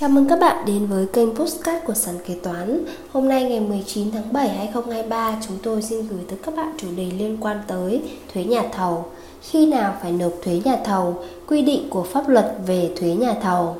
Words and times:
Chào 0.00 0.08
mừng 0.08 0.28
các 0.28 0.38
bạn 0.40 0.64
đến 0.66 0.86
với 0.86 1.06
kênh 1.06 1.34
Postcard 1.34 1.84
của 1.84 1.94
Sàn 1.94 2.14
Kế 2.26 2.34
Toán. 2.34 2.84
Hôm 3.12 3.28
nay 3.28 3.44
ngày 3.44 3.60
19 3.60 4.10
tháng 4.10 4.32
7 4.32 4.48
2023 4.48 5.38
chúng 5.46 5.56
tôi 5.62 5.82
xin 5.82 6.08
gửi 6.08 6.20
tới 6.28 6.38
các 6.42 6.56
bạn 6.56 6.72
chủ 6.78 6.88
đề 6.96 7.10
liên 7.18 7.36
quan 7.40 7.60
tới 7.66 8.02
thuế 8.32 8.44
nhà 8.44 8.62
thầu. 8.72 9.04
Khi 9.42 9.66
nào 9.66 9.94
phải 10.02 10.12
nộp 10.12 10.32
thuế 10.44 10.60
nhà 10.64 10.76
thầu, 10.84 11.14
quy 11.46 11.62
định 11.62 11.90
của 11.90 12.02
pháp 12.02 12.28
luật 12.28 12.54
về 12.66 12.90
thuế 12.96 13.08
nhà 13.08 13.34
thầu. 13.42 13.76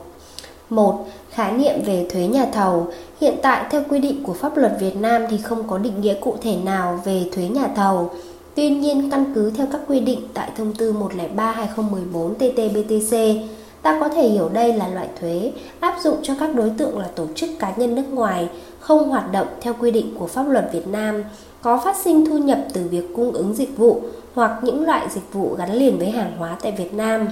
1. 0.71 1.07
Khái 1.31 1.53
niệm 1.53 1.83
về 1.87 2.07
thuế 2.11 2.27
nhà 2.27 2.47
thầu. 2.53 2.87
Hiện 3.21 3.35
tại 3.43 3.65
theo 3.71 3.83
quy 3.89 3.99
định 3.99 4.23
của 4.23 4.35
pháp 4.35 4.57
luật 4.57 4.77
Việt 4.81 4.97
Nam 4.97 5.23
thì 5.31 5.39
không 5.39 5.69
có 5.69 5.79
định 5.79 6.01
nghĩa 6.01 6.15
cụ 6.15 6.37
thể 6.43 6.57
nào 6.65 7.01
về 7.05 7.25
thuế 7.33 7.49
nhà 7.49 7.69
thầu. 7.77 8.11
Tuy 8.55 8.71
nhiên 8.71 9.11
căn 9.11 9.25
cứ 9.35 9.51
theo 9.51 9.67
các 9.73 9.81
quy 9.89 10.01
định 10.01 10.21
tại 10.35 10.51
thông 10.57 10.73
tư 10.73 10.95
103-2014 11.37 12.35
TT-BTC 12.39 13.41
Ta 13.83 14.01
có 14.01 14.09
thể 14.09 14.29
hiểu 14.29 14.49
đây 14.49 14.73
là 14.73 14.89
loại 14.89 15.09
thuế 15.21 15.53
áp 15.81 15.95
dụng 16.03 16.17
cho 16.23 16.35
các 16.41 16.55
đối 16.55 16.71
tượng 16.71 16.99
là 16.99 17.09
tổ 17.09 17.27
chức 17.35 17.51
cá 17.59 17.75
nhân 17.77 17.95
nước 17.95 18.13
ngoài 18.13 18.49
không 18.81 19.09
hoạt 19.09 19.33
động 19.33 19.47
theo 19.61 19.75
quy 19.81 19.91
định 19.91 20.15
của 20.19 20.27
pháp 20.27 20.43
luật 20.49 20.71
Việt 20.73 20.87
Nam, 20.87 21.23
có 21.63 21.81
phát 21.85 21.97
sinh 21.97 22.27
thu 22.27 22.39
nhập 22.39 22.59
từ 22.73 22.89
việc 22.89 23.05
cung 23.17 23.33
ứng 23.33 23.55
dịch 23.55 23.77
vụ 23.77 24.03
hoặc 24.35 24.61
những 24.63 24.87
loại 24.87 25.09
dịch 25.11 25.33
vụ 25.33 25.55
gắn 25.55 25.75
liền 25.75 25.99
với 25.99 26.11
hàng 26.11 26.37
hóa 26.39 26.57
tại 26.63 26.73
Việt 26.73 26.95
Nam. 26.95 27.27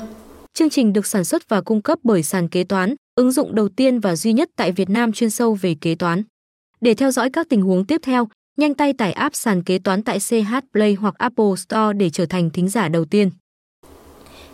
Chương 0.55 0.71
trình 0.71 0.93
được 0.93 1.07
sản 1.07 1.25
xuất 1.25 1.49
và 1.49 1.61
cung 1.61 1.83
cấp 1.83 1.99
bởi 2.03 2.23
sàn 2.23 2.49
kế 2.49 2.65
toán, 2.65 2.95
ứng 3.15 3.33
dụng 3.33 3.55
đầu 3.55 3.69
tiên 3.69 4.01
và 4.01 4.17
duy 4.17 4.33
nhất 4.33 4.51
tại 4.57 4.73
Việt 4.73 4.91
Nam 4.91 5.13
chuyên 5.13 5.31
sâu 5.31 5.55
về 5.55 5.77
kế 5.81 5.95
toán. 5.95 6.23
Để 6.81 6.95
theo 6.95 7.11
dõi 7.11 7.31
các 7.31 7.49
tình 7.49 7.63
huống 7.63 7.85
tiếp 7.85 8.01
theo, 8.05 8.29
nhanh 8.57 8.75
tay 8.75 8.93
tải 8.93 9.13
app 9.13 9.35
sàn 9.35 9.63
kế 9.63 9.79
toán 9.79 10.03
tại 10.03 10.19
CH 10.19 10.55
Play 10.73 10.95
hoặc 10.95 11.15
Apple 11.19 11.57
Store 11.57 11.93
để 11.97 12.11
trở 12.11 12.27
thành 12.27 12.51
thính 12.51 12.69
giả 12.69 12.89
đầu 12.89 13.05
tiên. 13.05 13.31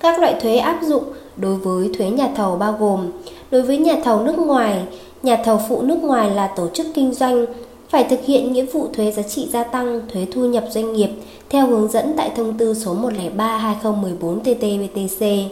Các 0.02 0.18
loại 0.18 0.34
thuế 0.42 0.56
áp 0.56 0.78
dụng 0.82 1.04
đối 1.36 1.56
với 1.56 1.90
thuế 1.98 2.10
nhà 2.10 2.28
thầu 2.36 2.56
bao 2.56 2.76
gồm 2.80 3.10
đối 3.50 3.62
với 3.62 3.78
nhà 3.78 3.96
thầu 4.04 4.22
nước 4.22 4.38
ngoài, 4.38 4.82
nhà 5.22 5.36
thầu 5.44 5.60
phụ 5.68 5.82
nước 5.82 6.02
ngoài 6.02 6.30
là 6.30 6.46
tổ 6.46 6.68
chức 6.68 6.86
kinh 6.94 7.14
doanh 7.14 7.46
phải 7.88 8.04
thực 8.04 8.24
hiện 8.24 8.52
nghĩa 8.52 8.64
vụ 8.64 8.86
thuế 8.92 9.12
giá 9.12 9.22
trị 9.22 9.48
gia 9.52 9.64
tăng, 9.64 10.00
thuế 10.12 10.26
thu 10.32 10.44
nhập 10.44 10.64
doanh 10.70 10.92
nghiệp 10.92 11.08
theo 11.50 11.66
hướng 11.66 11.88
dẫn 11.88 12.14
tại 12.16 12.30
thông 12.36 12.58
tư 12.58 12.74
số 12.74 12.94
103/2014/TT-BTC. 12.94 15.48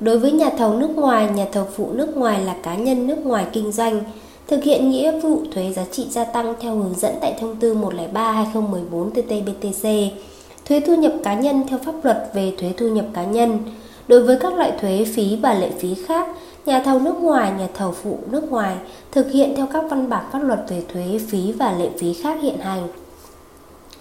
Đối 0.00 0.18
với 0.18 0.32
nhà 0.32 0.50
thầu 0.58 0.74
nước 0.74 0.96
ngoài, 0.96 1.28
nhà 1.34 1.46
thầu 1.52 1.66
phụ 1.76 1.88
nước 1.92 2.16
ngoài 2.16 2.44
là 2.44 2.54
cá 2.62 2.74
nhân 2.74 3.06
nước 3.06 3.26
ngoài 3.26 3.44
kinh 3.52 3.72
doanh 3.72 4.00
thực 4.48 4.64
hiện 4.64 4.90
nghĩa 4.90 5.20
vụ 5.20 5.38
thuế 5.54 5.72
giá 5.72 5.84
trị 5.92 6.06
gia 6.10 6.24
tăng 6.24 6.54
theo 6.60 6.76
hướng 6.76 6.94
dẫn 6.96 7.14
tại 7.20 7.34
thông 7.40 7.56
tư 7.56 7.74
103/2014/TT-BTC. 7.74 10.08
Thuế 10.70 10.80
thu 10.80 10.94
nhập 10.94 11.12
cá 11.22 11.34
nhân 11.34 11.62
theo 11.68 11.78
pháp 11.84 11.94
luật 12.02 12.30
về 12.34 12.52
thuế 12.58 12.72
thu 12.76 12.88
nhập 12.88 13.04
cá 13.14 13.24
nhân 13.24 13.58
Đối 14.08 14.22
với 14.22 14.36
các 14.40 14.54
loại 14.54 14.72
thuế 14.80 15.04
phí 15.14 15.36
và 15.36 15.54
lệ 15.54 15.70
phí 15.78 15.94
khác, 15.94 16.28
nhà 16.66 16.82
thầu 16.84 16.98
nước 16.98 17.14
ngoài, 17.20 17.52
nhà 17.58 17.68
thầu 17.74 17.92
phụ 17.92 18.18
nước 18.30 18.50
ngoài 18.50 18.76
thực 19.12 19.30
hiện 19.30 19.54
theo 19.56 19.66
các 19.72 19.84
văn 19.90 20.08
bản 20.08 20.24
pháp 20.32 20.38
luật 20.38 20.60
về 20.68 20.82
thuế 20.92 21.20
phí 21.28 21.52
và 21.52 21.72
lệ 21.72 21.88
phí 21.98 22.14
khác 22.14 22.38
hiện 22.42 22.58
hành. 22.58 22.88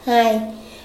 2. 0.04 0.42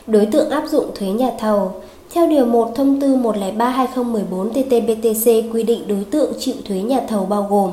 Đối 0.07 0.27
tượng 0.27 0.51
áp 0.51 0.65
dụng 0.69 0.91
thuế 0.95 1.09
nhà 1.09 1.31
thầu 1.39 1.73
theo 2.15 2.27
Điều 2.27 2.47
1 2.47 2.73
Thông 2.75 3.01
tư 3.01 3.17
103-2014-TT-BTC 3.17 5.53
quy 5.53 5.63
định 5.63 5.89
đối 5.89 6.05
tượng 6.11 6.33
chịu 6.39 6.55
thuế 6.65 6.77
nhà 6.77 7.01
thầu 7.09 7.27
bao 7.27 7.47
gồm 7.51 7.71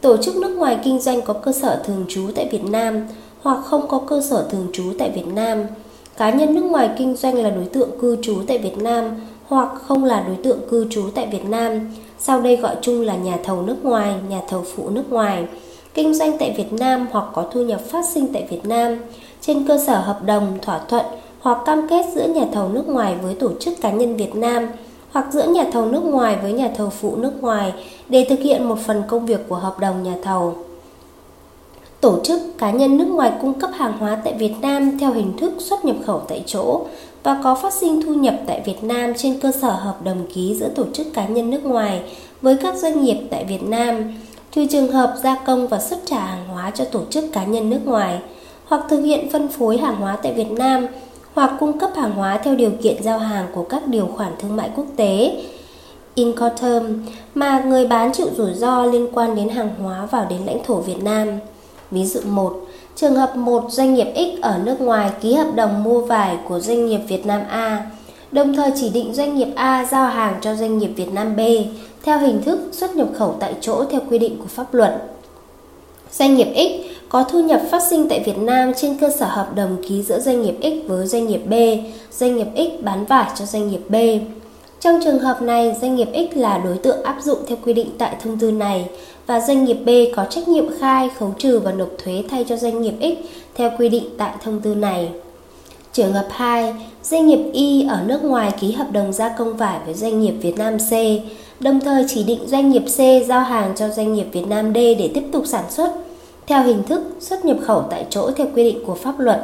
Tổ 0.00 0.16
chức 0.16 0.36
nước 0.36 0.56
ngoài 0.56 0.78
kinh 0.84 1.00
doanh 1.00 1.22
có 1.22 1.34
cơ 1.34 1.52
sở 1.52 1.82
thường 1.86 2.04
trú 2.08 2.30
tại 2.34 2.48
Việt 2.52 2.64
Nam 2.64 3.06
hoặc 3.42 3.58
không 3.64 3.88
có 3.88 3.98
cơ 3.98 4.22
sở 4.30 4.46
thường 4.50 4.66
trú 4.72 4.84
tại 4.98 5.10
Việt 5.10 5.26
Nam 5.26 5.66
Cá 6.18 6.30
nhân 6.30 6.54
nước 6.54 6.64
ngoài 6.64 6.90
kinh 6.98 7.16
doanh 7.16 7.34
là 7.34 7.50
đối 7.50 7.64
tượng 7.64 7.90
cư 8.00 8.16
trú 8.22 8.42
tại 8.48 8.58
Việt 8.58 8.78
Nam 8.78 9.04
hoặc 9.48 9.68
không 9.86 10.04
là 10.04 10.24
đối 10.26 10.36
tượng 10.36 10.58
cư 10.70 10.86
trú 10.90 11.02
tại 11.14 11.26
Việt 11.32 11.44
Nam, 11.44 11.80
sau 12.18 12.40
đây 12.40 12.56
gọi 12.56 12.76
chung 12.82 13.00
là 13.00 13.16
nhà 13.16 13.38
thầu 13.44 13.62
nước 13.62 13.84
ngoài, 13.84 14.14
nhà 14.28 14.40
thầu 14.48 14.64
phụ 14.74 14.88
nước 14.90 15.12
ngoài, 15.12 15.46
kinh 15.94 16.14
doanh 16.14 16.38
tại 16.38 16.54
Việt 16.56 16.72
Nam 16.72 17.06
hoặc 17.10 17.24
có 17.34 17.44
thu 17.52 17.62
nhập 17.62 17.80
phát 17.80 18.04
sinh 18.14 18.32
tại 18.32 18.46
Việt 18.50 18.66
Nam, 18.66 18.98
trên 19.40 19.66
cơ 19.66 19.78
sở 19.86 20.00
hợp 20.00 20.24
đồng, 20.24 20.58
thỏa 20.62 20.80
thuận 20.88 21.04
hoặc 21.40 21.58
cam 21.66 21.88
kết 21.88 22.06
giữa 22.14 22.26
nhà 22.26 22.44
thầu 22.52 22.68
nước 22.68 22.88
ngoài 22.88 23.16
với 23.22 23.34
tổ 23.34 23.50
chức 23.60 23.80
cá 23.80 23.90
nhân 23.90 24.16
Việt 24.16 24.34
Nam 24.34 24.66
hoặc 25.10 25.26
giữa 25.32 25.46
nhà 25.48 25.64
thầu 25.72 25.86
nước 25.86 26.04
ngoài 26.04 26.36
với 26.42 26.52
nhà 26.52 26.70
thầu 26.76 26.90
phụ 26.90 27.16
nước 27.16 27.32
ngoài 27.40 27.72
để 28.08 28.26
thực 28.28 28.40
hiện 28.40 28.68
một 28.68 28.78
phần 28.86 29.02
công 29.08 29.26
việc 29.26 29.40
của 29.48 29.56
hợp 29.56 29.78
đồng 29.80 30.02
nhà 30.02 30.14
thầu. 30.22 30.54
Tổ 32.00 32.18
chức 32.24 32.40
cá 32.58 32.70
nhân 32.70 32.96
nước 32.96 33.04
ngoài 33.04 33.32
cung 33.40 33.54
cấp 33.54 33.70
hàng 33.74 33.98
hóa 33.98 34.18
tại 34.24 34.34
Việt 34.34 34.54
Nam 34.62 34.98
theo 34.98 35.12
hình 35.12 35.36
thức 35.38 35.52
xuất 35.58 35.84
nhập 35.84 35.96
khẩu 36.06 36.22
tại 36.28 36.42
chỗ 36.46 36.80
và 37.22 37.40
có 37.44 37.54
phát 37.54 37.72
sinh 37.72 38.02
thu 38.02 38.14
nhập 38.14 38.34
tại 38.46 38.62
Việt 38.64 38.84
Nam 38.84 39.12
trên 39.16 39.40
cơ 39.40 39.52
sở 39.52 39.70
hợp 39.70 40.04
đồng 40.04 40.26
ký 40.34 40.54
giữa 40.54 40.68
tổ 40.68 40.84
chức 40.92 41.06
cá 41.14 41.26
nhân 41.26 41.50
nước 41.50 41.64
ngoài 41.64 42.02
với 42.42 42.56
các 42.56 42.76
doanh 42.76 43.04
nghiệp 43.04 43.18
tại 43.30 43.44
Việt 43.44 43.62
Nam, 43.62 44.14
trừ 44.52 44.66
trường 44.70 44.92
hợp 44.92 45.14
gia 45.22 45.34
công 45.34 45.68
và 45.68 45.80
xuất 45.80 45.98
trả 46.04 46.18
hàng 46.18 46.48
hóa 46.48 46.70
cho 46.70 46.84
tổ 46.84 47.00
chức 47.10 47.24
cá 47.32 47.44
nhân 47.44 47.70
nước 47.70 47.80
ngoài, 47.84 48.18
hoặc 48.64 48.84
thực 48.88 49.00
hiện 49.00 49.30
phân 49.30 49.48
phối 49.48 49.78
hàng 49.78 49.96
hóa 49.96 50.16
tại 50.22 50.32
Việt 50.32 50.50
Nam, 50.50 50.86
hoặc 51.34 51.52
cung 51.60 51.78
cấp 51.78 51.90
hàng 51.96 52.12
hóa 52.12 52.38
theo 52.38 52.56
điều 52.56 52.70
kiện 52.82 53.02
giao 53.02 53.18
hàng 53.18 53.46
của 53.54 53.62
các 53.62 53.86
điều 53.86 54.06
khoản 54.16 54.32
thương 54.38 54.56
mại 54.56 54.70
quốc 54.76 54.86
tế, 54.96 55.42
Incoterm, 56.14 56.84
mà 57.34 57.60
người 57.60 57.86
bán 57.86 58.12
chịu 58.12 58.28
rủi 58.36 58.54
ro 58.54 58.84
liên 58.84 59.08
quan 59.12 59.36
đến 59.36 59.48
hàng 59.48 59.70
hóa 59.82 60.06
vào 60.06 60.26
đến 60.30 60.40
lãnh 60.46 60.64
thổ 60.64 60.74
Việt 60.74 61.02
Nam. 61.02 61.28
Ví 61.90 62.04
dụ 62.04 62.20
1. 62.24 62.66
Trường 62.96 63.14
hợp 63.14 63.36
một 63.36 63.64
doanh 63.68 63.94
nghiệp 63.94 64.06
X 64.14 64.40
ở 64.42 64.58
nước 64.64 64.80
ngoài 64.80 65.10
ký 65.20 65.34
hợp 65.34 65.54
đồng 65.54 65.82
mua 65.84 66.00
vải 66.00 66.36
của 66.48 66.60
doanh 66.60 66.86
nghiệp 66.86 67.00
Việt 67.08 67.26
Nam 67.26 67.40
A, 67.48 67.90
đồng 68.32 68.54
thời 68.54 68.70
chỉ 68.80 68.88
định 68.88 69.14
doanh 69.14 69.36
nghiệp 69.36 69.48
A 69.54 69.86
giao 69.90 70.06
hàng 70.06 70.38
cho 70.40 70.54
doanh 70.54 70.78
nghiệp 70.78 70.90
Việt 70.96 71.12
Nam 71.12 71.36
B 71.36 71.40
theo 72.02 72.18
hình 72.18 72.42
thức 72.42 72.58
xuất 72.72 72.96
nhập 72.96 73.08
khẩu 73.18 73.36
tại 73.40 73.54
chỗ 73.60 73.84
theo 73.84 74.00
quy 74.10 74.18
định 74.18 74.36
của 74.38 74.48
pháp 74.48 74.74
luật. 74.74 75.02
Doanh 76.12 76.34
nghiệp 76.34 76.48
X 76.54 76.98
có 77.08 77.24
thu 77.24 77.42
nhập 77.42 77.62
phát 77.70 77.82
sinh 77.90 78.08
tại 78.08 78.22
Việt 78.26 78.38
Nam 78.38 78.72
trên 78.76 78.98
cơ 78.98 79.10
sở 79.18 79.26
hợp 79.26 79.54
đồng 79.54 79.76
ký 79.88 80.02
giữa 80.02 80.20
doanh 80.20 80.42
nghiệp 80.42 80.56
X 80.62 80.88
với 80.88 81.06
doanh 81.06 81.26
nghiệp 81.26 81.42
B, 81.46 81.54
doanh 82.12 82.36
nghiệp 82.36 82.46
X 82.56 82.84
bán 82.84 83.04
vải 83.04 83.30
cho 83.38 83.44
doanh 83.44 83.70
nghiệp 83.70 83.80
B. 83.88 83.94
Trong 84.80 85.00
trường 85.04 85.18
hợp 85.18 85.42
này, 85.42 85.76
doanh 85.80 85.96
nghiệp 85.96 86.08
X 86.12 86.36
là 86.36 86.58
đối 86.58 86.78
tượng 86.78 87.02
áp 87.02 87.16
dụng 87.22 87.38
theo 87.48 87.58
quy 87.64 87.72
định 87.72 87.90
tại 87.98 88.16
thông 88.22 88.38
tư 88.38 88.50
này 88.50 88.88
và 89.26 89.40
doanh 89.40 89.64
nghiệp 89.64 89.74
B 89.74 89.88
có 90.16 90.24
trách 90.24 90.48
nhiệm 90.48 90.64
khai, 90.78 91.10
khấu 91.18 91.34
trừ 91.38 91.58
và 91.58 91.72
nộp 91.72 91.88
thuế 92.04 92.24
thay 92.30 92.44
cho 92.48 92.56
doanh 92.56 92.82
nghiệp 92.82 92.94
X 93.00 93.28
theo 93.54 93.70
quy 93.78 93.88
định 93.88 94.04
tại 94.18 94.32
thông 94.44 94.60
tư 94.60 94.74
này. 94.74 95.08
Trường 95.92 96.12
hợp 96.12 96.26
2, 96.30 96.74
doanh 97.02 97.26
nghiệp 97.26 97.50
Y 97.52 97.86
ở 97.88 98.02
nước 98.06 98.24
ngoài 98.24 98.52
ký 98.60 98.72
hợp 98.72 98.92
đồng 98.92 99.12
gia 99.12 99.28
công 99.28 99.56
vải 99.56 99.78
với 99.84 99.94
doanh 99.94 100.20
nghiệp 100.20 100.34
Việt 100.40 100.58
Nam 100.58 100.78
C, 100.78 100.92
đồng 101.60 101.80
thời 101.80 102.04
chỉ 102.08 102.22
định 102.22 102.40
doanh 102.46 102.70
nghiệp 102.70 102.82
C 102.86 103.28
giao 103.28 103.40
hàng 103.40 103.72
cho 103.76 103.88
doanh 103.88 104.14
nghiệp 104.14 104.26
Việt 104.32 104.46
Nam 104.46 104.72
D 104.74 104.76
để 104.76 105.10
tiếp 105.14 105.24
tục 105.32 105.42
sản 105.46 105.64
xuất 105.70 105.92
theo 106.46 106.62
hình 106.62 106.82
thức 106.82 107.02
xuất 107.20 107.44
nhập 107.44 107.56
khẩu 107.62 107.84
tại 107.90 108.06
chỗ 108.10 108.30
theo 108.36 108.46
quy 108.54 108.64
định 108.64 108.84
của 108.86 108.94
pháp 108.94 109.20
luật. 109.20 109.40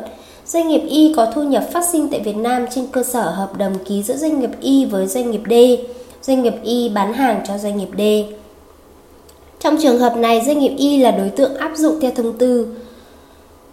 Doanh 0.47 0.69
nghiệp 0.69 0.83
Y 0.89 1.13
có 1.17 1.27
thu 1.35 1.43
nhập 1.43 1.65
phát 1.73 1.85
sinh 1.93 2.09
tại 2.09 2.21
Việt 2.21 2.37
Nam 2.37 2.67
trên 2.71 2.87
cơ 2.87 3.03
sở 3.03 3.31
hợp 3.31 3.59
đồng 3.59 3.75
ký 3.85 4.03
giữa 4.03 4.17
doanh 4.17 4.41
nghiệp 4.41 4.51
Y 4.61 4.85
với 4.85 5.07
doanh 5.07 5.31
nghiệp 5.31 5.43
D. 5.51 5.53
Doanh 6.23 6.43
nghiệp 6.43 6.55
Y 6.63 6.89
bán 6.89 7.13
hàng 7.13 7.41
cho 7.49 7.59
doanh 7.59 7.77
nghiệp 7.77 7.89
D. 7.99 8.01
Trong 9.61 9.77
trường 9.83 9.99
hợp 9.99 10.17
này, 10.17 10.43
doanh 10.47 10.59
nghiệp 10.59 10.75
Y 10.79 10.99
là 10.99 11.11
đối 11.11 11.29
tượng 11.29 11.57
áp 11.57 11.73
dụng 11.77 12.01
theo 12.01 12.11
thông 12.11 12.39
tư 12.39 12.67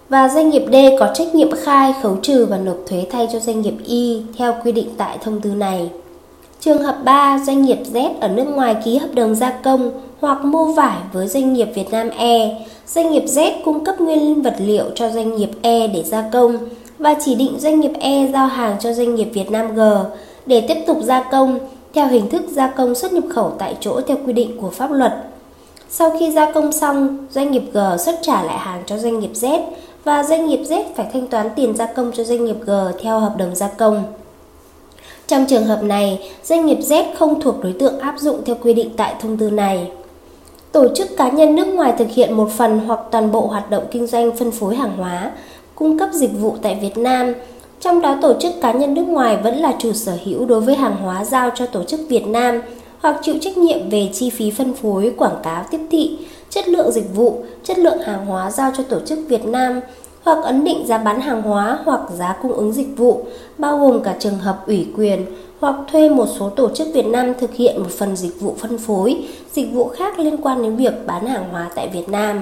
và 0.09 0.29
doanh 0.29 0.49
nghiệp 0.49 0.63
D 0.71 0.75
có 0.99 1.11
trách 1.13 1.35
nhiệm 1.35 1.51
khai, 1.51 1.93
khấu 2.01 2.15
trừ 2.21 2.45
và 2.45 2.57
nộp 2.57 2.77
thuế 2.87 3.05
thay 3.11 3.27
cho 3.33 3.39
doanh 3.39 3.61
nghiệp 3.61 3.73
Y 3.85 4.21
theo 4.37 4.55
quy 4.63 4.71
định 4.71 4.89
tại 4.97 5.17
thông 5.21 5.41
tư 5.41 5.49
này. 5.49 5.89
Trường 6.59 6.83
hợp 6.83 6.97
3, 7.03 7.39
doanh 7.47 7.61
nghiệp 7.61 7.77
Z 7.93 8.09
ở 8.19 8.27
nước 8.27 8.43
ngoài 8.43 8.75
ký 8.85 8.97
hợp 8.97 9.09
đồng 9.13 9.35
gia 9.35 9.49
công 9.49 9.91
hoặc 10.19 10.45
mua 10.45 10.73
vải 10.73 10.97
với 11.13 11.27
doanh 11.27 11.53
nghiệp 11.53 11.67
Việt 11.75 11.91
Nam 11.91 12.09
E. 12.09 12.65
Doanh 12.95 13.11
nghiệp 13.11 13.23
Z 13.25 13.51
cung 13.65 13.83
cấp 13.83 14.01
nguyên 14.01 14.41
vật 14.41 14.55
liệu 14.59 14.85
cho 14.95 15.09
doanh 15.09 15.35
nghiệp 15.35 15.49
E 15.61 15.87
để 15.87 16.03
gia 16.03 16.29
công 16.33 16.57
và 16.97 17.15
chỉ 17.25 17.35
định 17.35 17.59
doanh 17.59 17.79
nghiệp 17.79 17.91
E 17.99 18.27
giao 18.33 18.47
hàng 18.47 18.75
cho 18.79 18.93
doanh 18.93 19.15
nghiệp 19.15 19.27
Việt 19.33 19.51
Nam 19.51 19.75
G 19.75 19.81
để 20.45 20.61
tiếp 20.67 20.77
tục 20.87 20.97
gia 21.03 21.23
công 21.23 21.59
theo 21.93 22.07
hình 22.07 22.29
thức 22.29 22.41
gia 22.49 22.67
công 22.67 22.95
xuất 22.95 23.13
nhập 23.13 23.23
khẩu 23.29 23.53
tại 23.59 23.75
chỗ 23.79 24.01
theo 24.07 24.17
quy 24.25 24.33
định 24.33 24.57
của 24.61 24.69
pháp 24.69 24.91
luật. 24.91 25.13
Sau 25.89 26.17
khi 26.19 26.31
gia 26.31 26.51
công 26.51 26.71
xong, 26.71 27.17
doanh 27.31 27.51
nghiệp 27.51 27.63
G 27.73 27.77
xuất 27.99 28.15
trả 28.21 28.43
lại 28.43 28.57
hàng 28.57 28.83
cho 28.85 28.97
doanh 28.97 29.19
nghiệp 29.19 29.31
Z 29.33 29.61
và 30.03 30.23
doanh 30.23 30.47
nghiệp 30.47 30.61
Z 30.63 30.83
phải 30.95 31.05
thanh 31.13 31.27
toán 31.27 31.49
tiền 31.55 31.75
gia 31.75 31.85
công 31.85 32.11
cho 32.11 32.23
doanh 32.23 32.45
nghiệp 32.45 32.57
G 32.65 32.71
theo 33.01 33.19
hợp 33.19 33.33
đồng 33.37 33.55
gia 33.55 33.67
công. 33.67 34.03
Trong 35.27 35.45
trường 35.45 35.65
hợp 35.65 35.83
này, 35.83 36.31
doanh 36.43 36.65
nghiệp 36.65 36.79
Z 36.79 37.03
không 37.17 37.41
thuộc 37.41 37.63
đối 37.63 37.73
tượng 37.73 37.99
áp 37.99 38.15
dụng 38.19 38.41
theo 38.45 38.55
quy 38.61 38.73
định 38.73 38.89
tại 38.97 39.15
thông 39.21 39.37
tư 39.37 39.49
này. 39.49 39.91
Tổ 40.71 40.87
chức 40.95 41.17
cá 41.17 41.29
nhân 41.29 41.55
nước 41.55 41.67
ngoài 41.67 41.93
thực 41.97 42.09
hiện 42.09 42.33
một 42.33 42.49
phần 42.57 42.79
hoặc 42.79 42.99
toàn 43.11 43.31
bộ 43.31 43.47
hoạt 43.47 43.69
động 43.69 43.83
kinh 43.91 44.07
doanh 44.07 44.37
phân 44.37 44.51
phối 44.51 44.75
hàng 44.75 44.97
hóa, 44.97 45.31
cung 45.75 45.99
cấp 45.99 46.09
dịch 46.13 46.31
vụ 46.39 46.55
tại 46.61 46.79
Việt 46.81 46.97
Nam, 46.97 47.33
trong 47.79 48.01
đó 48.01 48.17
tổ 48.21 48.33
chức 48.39 48.51
cá 48.61 48.71
nhân 48.71 48.93
nước 48.93 49.07
ngoài 49.07 49.37
vẫn 49.43 49.57
là 49.57 49.73
chủ 49.79 49.93
sở 49.93 50.17
hữu 50.25 50.45
đối 50.45 50.61
với 50.61 50.75
hàng 50.75 50.95
hóa 50.95 51.25
giao 51.25 51.49
cho 51.55 51.65
tổ 51.65 51.83
chức 51.83 51.99
Việt 52.09 52.27
Nam 52.27 52.61
hoặc 52.99 53.19
chịu 53.21 53.35
trách 53.41 53.57
nhiệm 53.57 53.89
về 53.89 54.09
chi 54.13 54.29
phí 54.29 54.51
phân 54.51 54.73
phối, 54.73 55.13
quảng 55.17 55.39
cáo 55.43 55.63
tiếp 55.71 55.79
thị, 55.91 56.17
chất 56.49 56.67
lượng 56.67 56.91
dịch 56.91 57.15
vụ, 57.15 57.43
chất 57.63 57.79
lượng 57.79 57.99
hàng 57.99 58.25
hóa 58.25 58.51
giao 58.51 58.71
cho 58.77 58.83
tổ 58.83 58.99
chức 59.05 59.19
Việt 59.27 59.45
Nam 59.45 59.79
hoặc 60.23 60.43
ấn 60.43 60.63
định 60.63 60.87
giá 60.87 60.97
bán 60.97 61.21
hàng 61.21 61.41
hóa 61.41 61.79
hoặc 61.85 62.01
giá 62.17 62.35
cung 62.41 62.51
ứng 62.51 62.73
dịch 62.73 62.97
vụ, 62.97 63.25
bao 63.57 63.77
gồm 63.77 64.03
cả 64.03 64.15
trường 64.19 64.37
hợp 64.37 64.63
ủy 64.67 64.87
quyền 64.97 65.25
hoặc 65.61 65.75
thuê 65.91 66.09
một 66.09 66.27
số 66.39 66.49
tổ 66.49 66.69
chức 66.75 66.87
Việt 66.93 67.05
Nam 67.05 67.33
thực 67.39 67.53
hiện 67.53 67.79
một 67.79 67.89
phần 67.89 68.15
dịch 68.15 68.41
vụ 68.41 68.55
phân 68.59 68.77
phối, 68.77 69.17
dịch 69.53 69.71
vụ 69.73 69.87
khác 69.87 70.19
liên 70.19 70.37
quan 70.37 70.63
đến 70.63 70.75
việc 70.75 70.93
bán 71.07 71.27
hàng 71.27 71.49
hóa 71.51 71.69
tại 71.75 71.89
Việt 71.93 72.09
Nam. 72.09 72.41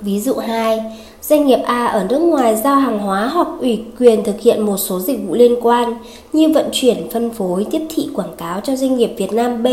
Ví 0.00 0.20
dụ 0.20 0.34
2, 0.34 0.80
doanh 1.22 1.46
nghiệp 1.46 1.58
A 1.64 1.86
ở 1.86 2.06
nước 2.08 2.18
ngoài 2.18 2.56
giao 2.56 2.76
hàng 2.76 2.98
hóa 2.98 3.26
hoặc 3.26 3.48
ủy 3.60 3.84
quyền 3.98 4.24
thực 4.24 4.40
hiện 4.40 4.66
một 4.66 4.76
số 4.76 5.00
dịch 5.00 5.18
vụ 5.26 5.34
liên 5.34 5.56
quan 5.62 5.94
như 6.32 6.48
vận 6.54 6.68
chuyển, 6.72 7.10
phân 7.10 7.30
phối, 7.30 7.66
tiếp 7.70 7.82
thị 7.94 8.08
quảng 8.14 8.36
cáo 8.36 8.60
cho 8.60 8.76
doanh 8.76 8.96
nghiệp 8.96 9.10
Việt 9.16 9.32
Nam 9.32 9.62
B, 9.62 9.66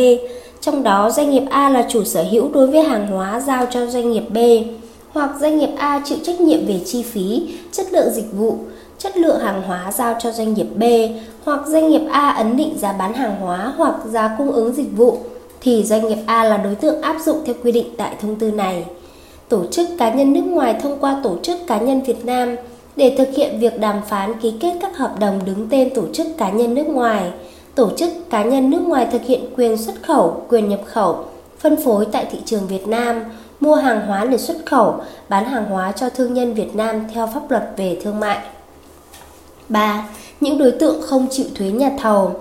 trong 0.62 0.84
đó 0.84 1.10
doanh 1.10 1.32
nghiệp 1.32 1.44
A 1.50 1.70
là 1.70 1.86
chủ 1.90 2.04
sở 2.04 2.24
hữu 2.32 2.50
đối 2.54 2.68
với 2.68 2.84
hàng 2.84 3.08
hóa 3.08 3.40
giao 3.40 3.66
cho 3.72 3.88
doanh 3.88 4.12
nghiệp 4.12 4.24
B, 4.30 4.38
hoặc 5.12 5.32
doanh 5.42 5.58
nghiệp 5.58 5.70
A 5.78 6.02
chịu 6.06 6.18
trách 6.24 6.42
nhiệm 6.42 6.66
về 6.66 6.80
chi 6.86 7.04
phí, 7.04 7.48
chất 7.72 7.86
lượng 7.92 8.14
dịch 8.14 8.34
vụ, 8.34 8.58
chất 9.04 9.18
lượng 9.18 9.40
hàng 9.40 9.62
hóa 9.62 9.92
giao 9.92 10.16
cho 10.20 10.32
doanh 10.32 10.54
nghiệp 10.54 10.68
B, 10.76 10.84
hoặc 11.46 11.62
doanh 11.68 11.90
nghiệp 11.90 12.02
A 12.12 12.30
ấn 12.30 12.58
định 12.58 12.78
giá 12.78 12.94
bán 12.94 13.14
hàng 13.14 13.36
hóa 13.42 13.74
hoặc 13.78 13.96
giá 14.06 14.36
cung 14.38 14.52
ứng 14.52 14.74
dịch 14.74 14.98
vụ, 14.98 15.18
thì 15.62 15.84
doanh 15.84 16.08
nghiệp 16.08 16.18
A 16.26 16.44
là 16.44 16.58
đối 16.58 16.76
tượng 16.76 17.02
áp 17.02 17.16
dụng 17.26 17.38
theo 17.46 17.56
quy 17.64 17.72
định 17.72 17.88
tại 17.98 18.16
thông 18.22 18.36
tư 18.36 18.52
này 18.52 18.86
tổ 19.50 19.66
chức 19.72 19.90
cá 19.98 20.14
nhân 20.14 20.34
nước 20.34 20.42
ngoài 20.42 20.76
thông 20.82 21.00
qua 21.00 21.20
tổ 21.24 21.38
chức 21.44 21.58
cá 21.68 21.78
nhân 21.78 22.02
Việt 22.02 22.26
Nam 22.26 22.56
để 22.96 23.16
thực 23.18 23.30
hiện 23.38 23.60
việc 23.60 23.80
đàm 23.80 24.02
phán 24.08 24.40
ký 24.42 24.54
kết 24.60 24.74
các 24.82 24.98
hợp 24.98 25.20
đồng 25.20 25.40
đứng 25.46 25.68
tên 25.70 25.90
tổ 25.96 26.04
chức 26.14 26.28
cá 26.38 26.50
nhân 26.50 26.74
nước 26.74 26.88
ngoài. 26.88 27.32
Tổ 27.76 27.90
chức 27.98 28.10
cá 28.30 28.44
nhân 28.44 28.70
nước 28.70 28.82
ngoài 28.82 29.08
thực 29.12 29.22
hiện 29.22 29.46
quyền 29.58 29.78
xuất 29.78 29.96
khẩu, 30.04 30.42
quyền 30.50 30.70
nhập 30.70 30.82
khẩu, 30.86 31.26
phân 31.60 31.84
phối 31.84 32.08
tại 32.12 32.26
thị 32.32 32.38
trường 32.46 32.68
Việt 32.68 32.88
Nam, 32.88 33.24
mua 33.60 33.76
hàng 33.76 34.08
hóa 34.08 34.26
để 34.26 34.38
xuất 34.38 34.58
khẩu, 34.66 34.96
bán 35.30 35.46
hàng 35.46 35.66
hóa 35.66 35.92
cho 35.92 36.10
thương 36.10 36.34
nhân 36.34 36.54
Việt 36.54 36.76
Nam 36.76 37.06
theo 37.14 37.30
pháp 37.34 37.52
luật 37.52 37.64
về 37.78 37.98
thương 38.04 38.20
mại. 38.20 38.38
3. 39.70 40.10
Những 40.42 40.58
đối 40.58 40.72
tượng 40.72 41.02
không 41.02 41.28
chịu 41.32 41.46
thuế 41.56 41.72
nhà 41.72 41.92
thầu 42.00 42.32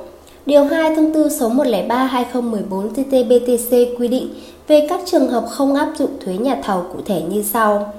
Điều 0.46 0.64
2 0.64 0.96
thông 0.96 1.12
tư 1.12 1.28
số 1.28 1.48
103-2014 1.50 2.90
TT-BTC 2.94 3.96
quy 3.98 4.08
định 4.08 4.28
về 4.68 4.86
các 4.88 5.00
trường 5.06 5.28
hợp 5.28 5.44
không 5.50 5.74
áp 5.74 5.92
dụng 5.98 6.10
thuế 6.24 6.34
nhà 6.34 6.56
thầu 6.62 6.82
cụ 6.92 6.98
thể 7.06 7.22
như 7.28 7.42
sau. 7.42 7.92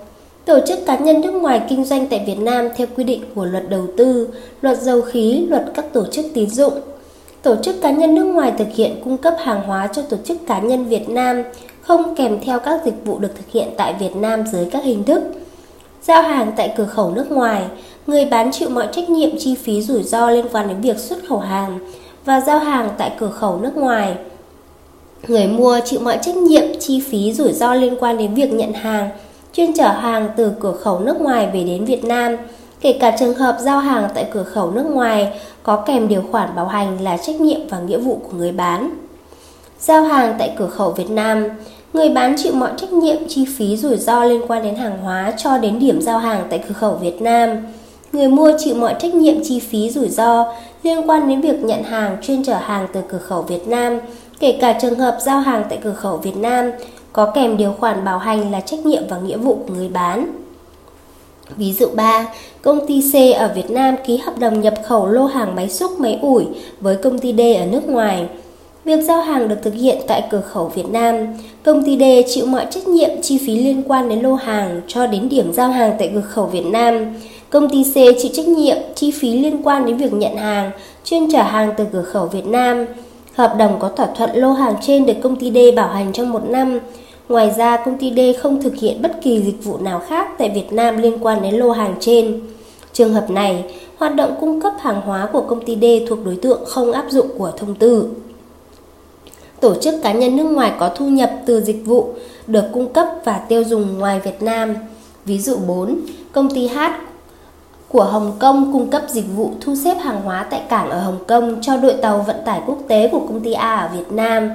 Tổ 0.45 0.59
chức 0.67 0.79
cá 0.85 0.97
nhân 0.97 1.21
nước 1.21 1.31
ngoài 1.31 1.61
kinh 1.69 1.85
doanh 1.85 2.07
tại 2.07 2.23
Việt 2.27 2.39
Nam 2.39 2.69
theo 2.75 2.87
quy 2.95 3.03
định 3.03 3.23
của 3.35 3.45
luật 3.45 3.69
đầu 3.69 3.87
tư, 3.97 4.29
luật 4.61 4.81
dầu 4.81 5.01
khí, 5.01 5.45
luật 5.49 5.65
các 5.73 5.93
tổ 5.93 6.05
chức 6.11 6.25
tín 6.33 6.49
dụng. 6.49 6.73
Tổ 7.41 7.55
chức 7.63 7.81
cá 7.81 7.91
nhân 7.91 8.15
nước 8.15 8.23
ngoài 8.23 8.53
thực 8.57 8.67
hiện 8.75 9.01
cung 9.03 9.17
cấp 9.17 9.35
hàng 9.39 9.61
hóa 9.61 9.87
cho 9.87 10.01
tổ 10.01 10.17
chức 10.25 10.37
cá 10.47 10.59
nhân 10.59 10.85
Việt 10.85 11.09
Nam 11.09 11.43
không 11.81 12.15
kèm 12.15 12.39
theo 12.45 12.59
các 12.59 12.81
dịch 12.85 13.05
vụ 13.05 13.19
được 13.19 13.31
thực 13.35 13.51
hiện 13.51 13.67
tại 13.77 13.95
Việt 13.99 14.15
Nam 14.15 14.43
dưới 14.51 14.65
các 14.71 14.83
hình 14.83 15.03
thức. 15.03 15.23
Giao 16.01 16.21
hàng 16.21 16.51
tại 16.55 16.73
cửa 16.77 16.85
khẩu 16.85 17.11
nước 17.11 17.31
ngoài, 17.31 17.63
người 18.07 18.25
bán 18.25 18.51
chịu 18.51 18.69
mọi 18.69 18.87
trách 18.91 19.09
nhiệm 19.09 19.29
chi 19.39 19.55
phí 19.55 19.81
rủi 19.81 20.03
ro 20.03 20.29
liên 20.29 20.45
quan 20.51 20.67
đến 20.67 20.81
việc 20.81 20.97
xuất 20.97 21.17
khẩu 21.29 21.39
hàng 21.39 21.79
và 22.25 22.41
giao 22.41 22.59
hàng 22.59 22.89
tại 22.97 23.11
cửa 23.19 23.29
khẩu 23.29 23.57
nước 23.57 23.77
ngoài. 23.77 24.15
Người 25.27 25.47
mua 25.47 25.79
chịu 25.85 25.99
mọi 25.99 26.17
trách 26.21 26.35
nhiệm, 26.35 26.63
chi 26.79 27.03
phí, 27.09 27.33
rủi 27.33 27.53
ro 27.53 27.73
liên 27.73 27.95
quan 27.99 28.17
đến 28.17 28.33
việc 28.33 28.53
nhận 28.53 28.73
hàng, 28.73 29.09
chuyên 29.53 29.73
chở 29.73 29.87
hàng 29.87 30.29
từ 30.37 30.51
cửa 30.59 30.71
khẩu 30.71 30.99
nước 30.99 31.21
ngoài 31.21 31.49
về 31.53 31.63
đến 31.63 31.85
Việt 31.85 32.05
Nam, 32.05 32.35
kể 32.81 32.93
cả 32.93 33.15
trường 33.19 33.33
hợp 33.33 33.57
giao 33.61 33.79
hàng 33.79 34.09
tại 34.13 34.27
cửa 34.33 34.43
khẩu 34.43 34.71
nước 34.71 34.85
ngoài 34.85 35.39
có 35.63 35.75
kèm 35.75 36.07
điều 36.07 36.23
khoản 36.31 36.55
bảo 36.55 36.67
hành 36.67 37.01
là 37.01 37.17
trách 37.17 37.41
nhiệm 37.41 37.67
và 37.69 37.79
nghĩa 37.79 37.97
vụ 37.97 38.19
của 38.23 38.37
người 38.37 38.51
bán. 38.51 38.89
Giao 39.79 40.03
hàng 40.03 40.35
tại 40.39 40.53
cửa 40.57 40.67
khẩu 40.67 40.91
Việt 40.91 41.09
Nam, 41.09 41.49
người 41.93 42.09
bán 42.09 42.35
chịu 42.37 42.53
mọi 42.53 42.71
trách 42.77 42.93
nhiệm 42.93 43.17
chi 43.27 43.45
phí 43.57 43.77
rủi 43.77 43.97
ro 43.97 44.23
liên 44.23 44.41
quan 44.47 44.63
đến 44.63 44.75
hàng 44.75 44.97
hóa 44.97 45.33
cho 45.37 45.57
đến 45.57 45.79
điểm 45.79 46.01
giao 46.01 46.17
hàng 46.17 46.47
tại 46.49 46.59
cửa 46.67 46.73
khẩu 46.73 46.95
Việt 46.95 47.21
Nam. 47.21 47.49
Người 48.13 48.27
mua 48.27 48.51
chịu 48.57 48.75
mọi 48.75 48.95
trách 48.99 49.13
nhiệm 49.13 49.43
chi 49.43 49.59
phí 49.59 49.89
rủi 49.89 50.09
ro 50.09 50.53
liên 50.83 51.09
quan 51.09 51.29
đến 51.29 51.41
việc 51.41 51.63
nhận 51.63 51.83
hàng 51.83 52.17
chuyên 52.21 52.43
trở 52.43 52.55
hàng 52.55 52.87
từ 52.93 53.01
cửa 53.07 53.17
khẩu 53.17 53.41
Việt 53.41 53.67
Nam 53.67 53.99
kể 54.39 54.57
cả 54.61 54.79
trường 54.81 54.99
hợp 54.99 55.17
giao 55.21 55.39
hàng 55.39 55.63
tại 55.69 55.79
cửa 55.83 55.93
khẩu 55.93 56.17
Việt 56.17 56.37
Nam 56.37 56.71
có 57.13 57.25
kèm 57.25 57.57
điều 57.57 57.73
khoản 57.79 58.05
bảo 58.05 58.17
hành 58.17 58.51
là 58.51 58.59
trách 58.59 58.85
nhiệm 58.85 59.03
và 59.09 59.17
nghĩa 59.17 59.37
vụ 59.37 59.57
của 59.67 59.73
người 59.73 59.87
bán. 59.87 60.27
Ví 61.57 61.73
dụ 61.73 61.87
3, 61.95 62.27
công 62.61 62.87
ty 62.87 63.01
C 63.11 63.37
ở 63.39 63.51
Việt 63.55 63.71
Nam 63.71 63.95
ký 64.05 64.17
hợp 64.17 64.39
đồng 64.39 64.61
nhập 64.61 64.73
khẩu 64.85 65.07
lô 65.07 65.25
hàng 65.25 65.55
máy 65.55 65.69
xúc 65.69 65.91
máy 65.99 66.19
ủi 66.21 66.45
với 66.79 66.95
công 66.95 67.19
ty 67.19 67.33
D 67.33 67.39
ở 67.39 67.65
nước 67.65 67.87
ngoài. 67.87 68.27
Việc 68.85 69.01
giao 69.01 69.21
hàng 69.21 69.47
được 69.47 69.57
thực 69.63 69.73
hiện 69.73 69.97
tại 70.07 70.23
cửa 70.31 70.41
khẩu 70.41 70.71
Việt 70.75 70.89
Nam, 70.89 71.15
công 71.63 71.83
ty 71.85 71.97
D 71.97 72.33
chịu 72.33 72.45
mọi 72.45 72.65
trách 72.69 72.87
nhiệm 72.87 73.09
chi 73.21 73.37
phí 73.37 73.55
liên 73.55 73.83
quan 73.87 74.09
đến 74.09 74.19
lô 74.19 74.33
hàng 74.33 74.81
cho 74.87 75.07
đến 75.07 75.29
điểm 75.29 75.53
giao 75.53 75.69
hàng 75.69 75.93
tại 75.99 76.11
cửa 76.13 76.21
khẩu 76.21 76.45
Việt 76.45 76.65
Nam. 76.65 77.13
Công 77.53 77.69
ty 77.69 77.83
C 77.83 77.93
chịu 77.93 78.31
trách 78.33 78.47
nhiệm 78.47 78.77
chi 78.95 79.11
phí 79.11 79.39
liên 79.39 79.61
quan 79.63 79.85
đến 79.85 79.97
việc 79.97 80.13
nhận 80.13 80.37
hàng, 80.37 80.71
chuyên 81.05 81.31
trả 81.31 81.43
hàng 81.43 81.73
từ 81.77 81.85
cửa 81.93 82.01
khẩu 82.01 82.25
Việt 82.25 82.45
Nam. 82.45 82.85
Hợp 83.33 83.55
đồng 83.59 83.79
có 83.79 83.89
thỏa 83.89 84.07
thuận 84.17 84.29
lô 84.33 84.51
hàng 84.51 84.75
trên 84.81 85.05
được 85.05 85.13
công 85.23 85.35
ty 85.35 85.51
D 85.51 85.75
bảo 85.75 85.87
hành 85.89 86.13
trong 86.13 86.31
một 86.31 86.49
năm. 86.49 86.79
Ngoài 87.29 87.51
ra, 87.57 87.77
công 87.77 87.97
ty 87.97 88.13
D 88.15 88.41
không 88.41 88.61
thực 88.61 88.75
hiện 88.75 89.01
bất 89.01 89.21
kỳ 89.21 89.41
dịch 89.41 89.63
vụ 89.63 89.77
nào 89.77 90.01
khác 90.07 90.37
tại 90.37 90.51
Việt 90.55 90.73
Nam 90.73 90.97
liên 90.97 91.17
quan 91.21 91.41
đến 91.41 91.55
lô 91.55 91.71
hàng 91.71 91.95
trên. 91.99 92.39
Trường 92.93 93.13
hợp 93.13 93.29
này, 93.29 93.63
hoạt 93.97 94.15
động 94.15 94.35
cung 94.39 94.61
cấp 94.61 94.73
hàng 94.79 95.01
hóa 95.01 95.29
của 95.33 95.41
công 95.41 95.65
ty 95.65 95.77
D 95.81 96.09
thuộc 96.09 96.19
đối 96.25 96.35
tượng 96.35 96.65
không 96.65 96.91
áp 96.91 97.05
dụng 97.09 97.27
của 97.37 97.51
thông 97.57 97.75
tư. 97.75 98.07
Tổ 99.59 99.75
chức 99.75 99.95
cá 100.03 100.13
nhân 100.13 100.37
nước 100.37 100.43
ngoài 100.43 100.71
có 100.79 100.89
thu 100.89 101.05
nhập 101.07 101.31
từ 101.45 101.61
dịch 101.61 101.85
vụ 101.85 102.07
được 102.47 102.63
cung 102.73 102.93
cấp 102.93 103.07
và 103.23 103.37
tiêu 103.49 103.63
dùng 103.63 103.99
ngoài 103.99 104.19
Việt 104.23 104.41
Nam. 104.41 104.75
Ví 105.25 105.39
dụ 105.39 105.57
4, 105.67 105.99
công 106.31 106.49
ty 106.55 106.67
H 106.67 106.79
của 107.93 108.03
Hồng 108.03 108.31
Kông 108.39 108.73
cung 108.73 108.89
cấp 108.89 109.01
dịch 109.07 109.25
vụ 109.35 109.51
thu 109.61 109.75
xếp 109.75 109.97
hàng 110.01 110.21
hóa 110.21 110.43
tại 110.49 110.61
cảng 110.69 110.89
ở 110.89 110.99
Hồng 110.99 111.19
Kông 111.27 111.61
cho 111.61 111.77
đội 111.77 111.93
tàu 111.93 112.19
vận 112.27 112.35
tải 112.45 112.61
quốc 112.65 112.77
tế 112.87 113.09
của 113.11 113.19
công 113.19 113.39
ty 113.39 113.53
A 113.53 113.75
ở 113.75 113.89
Việt 113.97 114.11
Nam. 114.11 114.49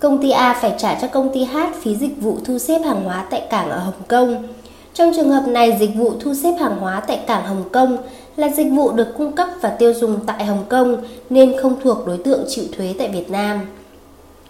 Công 0.00 0.22
ty 0.22 0.30
A 0.30 0.58
phải 0.60 0.74
trả 0.78 0.94
cho 0.94 1.06
công 1.06 1.34
ty 1.34 1.44
H 1.44 1.56
phí 1.80 1.96
dịch 1.96 2.20
vụ 2.20 2.38
thu 2.44 2.58
xếp 2.58 2.78
hàng 2.78 3.04
hóa 3.04 3.24
tại 3.30 3.42
cảng 3.50 3.70
ở 3.70 3.78
Hồng 3.78 4.02
Kông. 4.08 4.48
Trong 4.94 5.12
trường 5.16 5.30
hợp 5.30 5.48
này, 5.48 5.76
dịch 5.80 5.90
vụ 5.96 6.12
thu 6.20 6.34
xếp 6.34 6.52
hàng 6.60 6.76
hóa 6.80 7.00
tại 7.00 7.20
cảng 7.26 7.46
Hồng 7.46 7.64
Kông 7.72 7.96
là 8.36 8.48
dịch 8.48 8.70
vụ 8.72 8.92
được 8.92 9.14
cung 9.18 9.32
cấp 9.32 9.48
và 9.60 9.68
tiêu 9.68 9.94
dùng 9.94 10.18
tại 10.26 10.44
Hồng 10.44 10.64
Kông 10.68 10.96
nên 11.30 11.52
không 11.62 11.74
thuộc 11.82 12.06
đối 12.06 12.18
tượng 12.18 12.44
chịu 12.48 12.64
thuế 12.76 12.94
tại 12.98 13.08
Việt 13.08 13.30
Nam. 13.30 13.60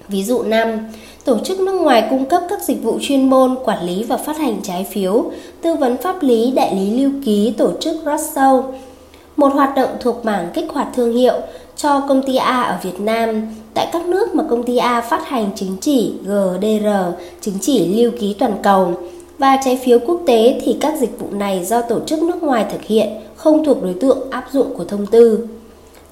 Ví 0.08 0.24
dụ 0.24 0.42
5. 0.42 0.78
Tổ 1.24 1.38
chức 1.44 1.60
nước 1.60 1.72
ngoài 1.72 2.06
cung 2.10 2.24
cấp 2.24 2.42
các 2.48 2.62
dịch 2.62 2.82
vụ 2.82 2.98
chuyên 3.02 3.30
môn, 3.30 3.54
quản 3.64 3.86
lý 3.86 4.02
và 4.02 4.16
phát 4.16 4.38
hành 4.38 4.56
trái 4.62 4.86
phiếu, 4.92 5.24
tư 5.62 5.74
vấn 5.74 5.96
pháp 5.96 6.22
lý, 6.22 6.50
đại 6.50 6.74
lý 6.74 7.00
lưu 7.00 7.10
ký, 7.24 7.54
tổ 7.58 7.70
chức 7.80 7.96
roadshow. 8.04 8.62
Một 9.36 9.52
hoạt 9.52 9.76
động 9.76 9.90
thuộc 10.00 10.24
mảng 10.24 10.50
kích 10.54 10.72
hoạt 10.72 10.88
thương 10.94 11.16
hiệu 11.16 11.34
cho 11.76 12.00
công 12.00 12.22
ty 12.22 12.36
A 12.36 12.62
ở 12.62 12.78
Việt 12.82 13.00
Nam 13.00 13.42
tại 13.74 13.88
các 13.92 14.06
nước 14.06 14.34
mà 14.34 14.44
công 14.50 14.62
ty 14.62 14.76
A 14.76 15.00
phát 15.00 15.28
hành 15.28 15.50
chứng 15.56 15.76
chỉ 15.80 16.12
GDR, 16.22 16.88
chứng 17.40 17.54
chỉ 17.60 17.86
lưu 17.86 18.10
ký 18.20 18.34
toàn 18.38 18.56
cầu 18.62 18.92
và 19.38 19.58
trái 19.64 19.80
phiếu 19.84 19.98
quốc 19.98 20.20
tế 20.26 20.60
thì 20.64 20.76
các 20.80 20.94
dịch 20.98 21.18
vụ 21.18 21.26
này 21.30 21.64
do 21.64 21.82
tổ 21.82 22.00
chức 22.06 22.22
nước 22.22 22.42
ngoài 22.42 22.64
thực 22.72 22.82
hiện, 22.82 23.08
không 23.36 23.64
thuộc 23.64 23.82
đối 23.82 23.94
tượng 23.94 24.30
áp 24.30 24.44
dụng 24.52 24.74
của 24.76 24.84
thông 24.84 25.06
tư. 25.06 25.46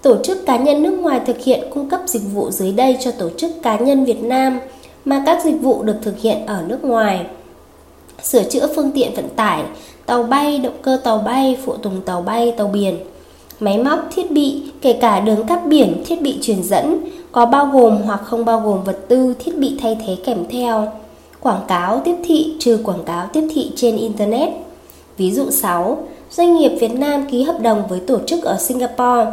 Tổ 0.02 0.16
chức 0.24 0.46
cá 0.46 0.56
nhân 0.56 0.82
nước 0.82 0.98
ngoài 1.00 1.20
thực 1.26 1.40
hiện 1.44 1.60
cung 1.74 1.88
cấp 1.88 2.00
dịch 2.06 2.22
vụ 2.34 2.50
dưới 2.50 2.72
đây 2.72 2.96
cho 3.00 3.10
tổ 3.10 3.30
chức 3.36 3.50
cá 3.62 3.76
nhân 3.76 4.04
Việt 4.04 4.22
Nam 4.22 4.60
mà 5.04 5.22
các 5.26 5.44
dịch 5.44 5.60
vụ 5.62 5.82
được 5.82 5.96
thực 6.02 6.20
hiện 6.20 6.46
ở 6.46 6.64
nước 6.66 6.84
ngoài. 6.84 7.26
Sửa 8.22 8.42
chữa 8.42 8.68
phương 8.76 8.92
tiện 8.92 9.14
vận 9.14 9.28
tải, 9.28 9.62
tàu 10.06 10.22
bay, 10.22 10.58
động 10.58 10.76
cơ 10.82 10.98
tàu 11.04 11.18
bay, 11.18 11.58
phụ 11.64 11.76
tùng 11.76 12.00
tàu 12.00 12.22
bay, 12.22 12.54
tàu 12.56 12.66
biển, 12.66 12.96
máy 13.60 13.78
móc, 13.78 13.98
thiết 14.14 14.30
bị, 14.30 14.62
kể 14.80 14.92
cả 14.92 15.20
đường 15.20 15.46
cáp 15.46 15.66
biển, 15.66 16.02
thiết 16.06 16.22
bị 16.22 16.38
truyền 16.42 16.62
dẫn, 16.62 17.04
có 17.32 17.46
bao 17.46 17.66
gồm 17.66 18.02
hoặc 18.02 18.20
không 18.24 18.44
bao 18.44 18.60
gồm 18.60 18.84
vật 18.84 18.98
tư, 19.08 19.34
thiết 19.38 19.58
bị 19.58 19.78
thay 19.80 19.98
thế 20.06 20.16
kèm 20.24 20.44
theo. 20.50 20.88
Quảng 21.40 21.60
cáo 21.68 22.00
tiếp 22.04 22.16
thị 22.24 22.54
trừ 22.58 22.78
quảng 22.84 23.04
cáo 23.04 23.26
tiếp 23.32 23.48
thị 23.54 23.72
trên 23.76 23.96
Internet. 23.96 24.48
Ví 25.16 25.32
dụ 25.32 25.50
6. 25.50 25.98
Doanh 26.30 26.56
nghiệp 26.56 26.72
Việt 26.80 26.94
Nam 26.94 27.26
ký 27.30 27.42
hợp 27.42 27.60
đồng 27.60 27.82
với 27.88 28.00
tổ 28.00 28.18
chức 28.26 28.44
ở 28.44 28.56
Singapore 28.58 29.26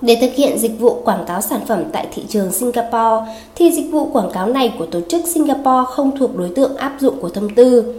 để 0.00 0.18
thực 0.20 0.34
hiện 0.34 0.58
dịch 0.58 0.80
vụ 0.80 1.02
quảng 1.04 1.24
cáo 1.26 1.40
sản 1.40 1.60
phẩm 1.66 1.84
tại 1.92 2.06
thị 2.14 2.22
trường 2.28 2.52
Singapore, 2.52 3.32
thì 3.54 3.72
dịch 3.72 3.90
vụ 3.92 4.04
quảng 4.12 4.30
cáo 4.32 4.46
này 4.46 4.74
của 4.78 4.86
tổ 4.86 5.00
chức 5.08 5.26
Singapore 5.26 5.84
không 5.86 6.18
thuộc 6.18 6.36
đối 6.36 6.48
tượng 6.48 6.76
áp 6.76 6.96
dụng 7.00 7.20
của 7.20 7.28
thông 7.28 7.54
tư. 7.54 7.94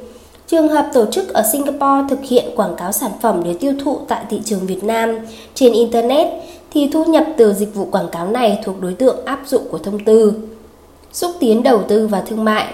Trường 0.48 0.68
hợp 0.68 0.90
tổ 0.94 1.06
chức 1.12 1.34
ở 1.34 1.44
Singapore 1.52 2.08
thực 2.10 2.20
hiện 2.24 2.46
quảng 2.56 2.76
cáo 2.76 2.92
sản 2.92 3.12
phẩm 3.22 3.42
để 3.44 3.54
tiêu 3.54 3.74
thụ 3.84 3.98
tại 4.08 4.26
thị 4.30 4.42
trường 4.46 4.66
Việt 4.66 4.84
Nam 4.84 5.16
trên 5.54 5.74
Internet 5.74 6.28
thì 6.72 6.90
thu 6.94 7.04
nhập 7.04 7.26
từ 7.38 7.54
dịch 7.54 7.76
vụ 7.76 7.88
quảng 7.92 8.10
cáo 8.12 8.28
này 8.28 8.60
thuộc 8.64 8.82
đối 8.82 8.94
tượng 8.94 9.26
áp 9.26 9.40
dụng 9.46 9.64
của 9.72 9.78
thông 9.78 10.06
tư. 10.06 10.34
Xúc 11.14 11.32
tiến 11.40 11.64
đầu 11.64 11.84
tư 11.88 12.08
và 12.08 12.22
thương 12.22 12.44
mại 12.44 12.66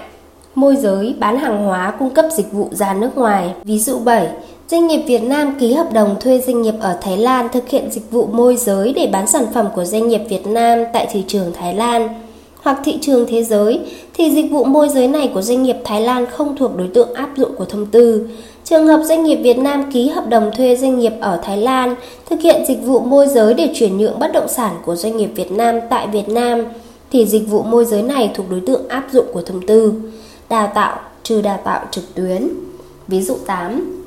Môi 0.54 0.76
giới 0.76 1.14
bán 1.18 1.38
hàng 1.38 1.64
hóa 1.64 1.94
cung 1.98 2.10
cấp 2.10 2.24
dịch 2.36 2.52
vụ 2.52 2.68
ra 2.72 2.94
nước 2.94 3.10
ngoài 3.16 3.54
Ví 3.64 3.78
dụ 3.78 3.98
7 3.98 4.28
Doanh 4.70 4.86
nghiệp 4.86 5.02
Việt 5.06 5.22
Nam 5.22 5.58
ký 5.60 5.72
hợp 5.72 5.92
đồng 5.92 6.16
thuê 6.20 6.40
doanh 6.40 6.62
nghiệp 6.62 6.74
ở 6.80 6.98
Thái 7.02 7.16
Lan 7.16 7.48
thực 7.52 7.68
hiện 7.68 7.90
dịch 7.90 8.10
vụ 8.10 8.26
môi 8.26 8.56
giới 8.56 8.92
để 8.92 9.08
bán 9.12 9.26
sản 9.26 9.46
phẩm 9.54 9.68
của 9.74 9.84
doanh 9.84 10.08
nghiệp 10.08 10.20
Việt 10.28 10.46
Nam 10.46 10.78
tại 10.92 11.08
thị 11.12 11.24
trường 11.28 11.52
Thái 11.52 11.74
Lan. 11.74 12.08
hoặc 12.62 12.78
thị 12.84 12.98
trường 13.00 13.26
thế 13.28 13.44
giới, 13.44 13.80
thì 14.14 14.30
dịch 14.30 14.50
vụ 14.50 14.64
môi 14.64 14.88
giới 14.88 15.08
này 15.08 15.30
của 15.34 15.42
doanh 15.42 15.62
nghiệp 15.62 15.76
Thái 15.84 16.00
Lan 16.00 16.26
không 16.26 16.56
thuộc 16.56 16.76
đối 16.76 16.88
tượng 16.88 17.14
áp 17.14 17.30
dụng 17.36 17.56
của 17.56 17.64
thông 17.64 17.86
tư. 17.86 18.28
Trường 18.64 18.86
hợp 18.86 19.00
doanh 19.04 19.24
nghiệp 19.24 19.36
Việt 19.36 19.58
Nam 19.58 19.92
ký 19.92 20.08
hợp 20.08 20.28
đồng 20.28 20.50
thuê 20.56 20.76
doanh 20.76 20.98
nghiệp 20.98 21.12
ở 21.20 21.40
Thái 21.42 21.56
Lan 21.56 21.94
thực 22.30 22.40
hiện 22.40 22.64
dịch 22.68 22.82
vụ 22.82 23.00
môi 23.00 23.26
giới 23.26 23.54
để 23.54 23.70
chuyển 23.74 23.98
nhượng 23.98 24.18
bất 24.18 24.32
động 24.32 24.48
sản 24.48 24.74
của 24.84 24.96
doanh 24.96 25.16
nghiệp 25.16 25.30
Việt 25.34 25.52
Nam 25.52 25.80
tại 25.90 26.06
Việt 26.06 26.28
Nam, 26.28 26.64
thì 27.10 27.26
dịch 27.26 27.48
vụ 27.48 27.62
môi 27.62 27.84
giới 27.84 28.02
này 28.02 28.30
thuộc 28.34 28.50
đối 28.50 28.60
tượng 28.60 28.88
áp 28.88 29.04
dụng 29.12 29.26
của 29.32 29.42
thông 29.42 29.66
tư. 29.66 29.92
Đào 30.48 30.72
tạo 30.74 30.98
trừ 31.22 31.40
đào 31.42 31.58
tạo 31.64 31.86
trực 31.90 32.14
tuyến. 32.14 32.48
Ví 33.08 33.22
dụ 33.22 33.36
8. 33.46 33.97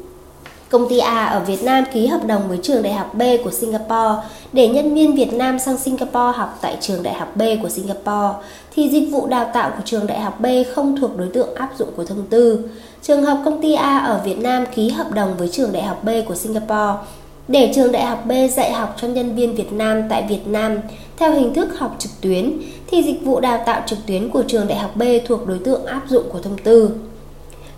Công 0.71 0.89
ty 0.89 0.97
A 0.97 1.25
ở 1.25 1.39
Việt 1.39 1.63
Nam 1.63 1.83
ký 1.93 2.07
hợp 2.07 2.25
đồng 2.25 2.41
với 2.47 2.59
trường 2.63 2.83
đại 2.83 2.93
học 2.93 3.13
B 3.13 3.21
của 3.43 3.51
Singapore 3.51 4.27
để 4.53 4.67
nhân 4.67 4.93
viên 4.93 5.15
Việt 5.15 5.33
Nam 5.33 5.59
sang 5.59 5.77
Singapore 5.77 6.37
học 6.37 6.59
tại 6.61 6.77
trường 6.81 7.03
đại 7.03 7.13
học 7.13 7.35
B 7.35 7.41
của 7.61 7.69
Singapore 7.69 8.33
thì 8.75 8.89
dịch 8.89 9.11
vụ 9.11 9.27
đào 9.27 9.51
tạo 9.53 9.69
của 9.69 9.81
trường 9.85 10.07
đại 10.07 10.19
học 10.19 10.39
B 10.39 10.45
không 10.75 10.97
thuộc 10.97 11.17
đối 11.17 11.27
tượng 11.27 11.55
áp 11.55 11.69
dụng 11.77 11.89
của 11.95 12.05
thông 12.05 12.25
tư. 12.29 12.69
Trường 13.01 13.23
hợp 13.23 13.41
công 13.45 13.61
ty 13.61 13.73
A 13.73 13.97
ở 13.97 14.21
Việt 14.25 14.39
Nam 14.39 14.65
ký 14.75 14.89
hợp 14.89 15.11
đồng 15.11 15.37
với 15.37 15.47
trường 15.47 15.73
đại 15.73 15.83
học 15.83 16.03
B 16.03 16.09
của 16.27 16.35
Singapore 16.35 16.99
để 17.47 17.71
trường 17.75 17.91
đại 17.91 18.05
học 18.05 18.25
B 18.25 18.31
dạy 18.53 18.71
học 18.73 18.95
cho 19.01 19.07
nhân 19.07 19.35
viên 19.35 19.55
Việt 19.55 19.73
Nam 19.73 20.01
tại 20.09 20.25
Việt 20.29 20.47
Nam 20.47 20.77
theo 21.17 21.33
hình 21.33 21.53
thức 21.53 21.79
học 21.79 21.95
trực 21.99 22.11
tuyến, 22.21 22.53
thì 22.91 23.03
dịch 23.03 23.25
vụ 23.25 23.39
đào 23.39 23.63
tạo 23.65 23.81
trực 23.85 23.99
tuyến 24.07 24.29
của 24.29 24.43
trường 24.47 24.67
đại 24.67 24.79
học 24.79 24.95
B 24.95 25.03
thuộc 25.27 25.47
đối 25.47 25.59
tượng 25.59 25.85
áp 25.85 26.01
dụng 26.09 26.23
của 26.31 26.39
thông 26.39 26.57
tư 26.57 26.89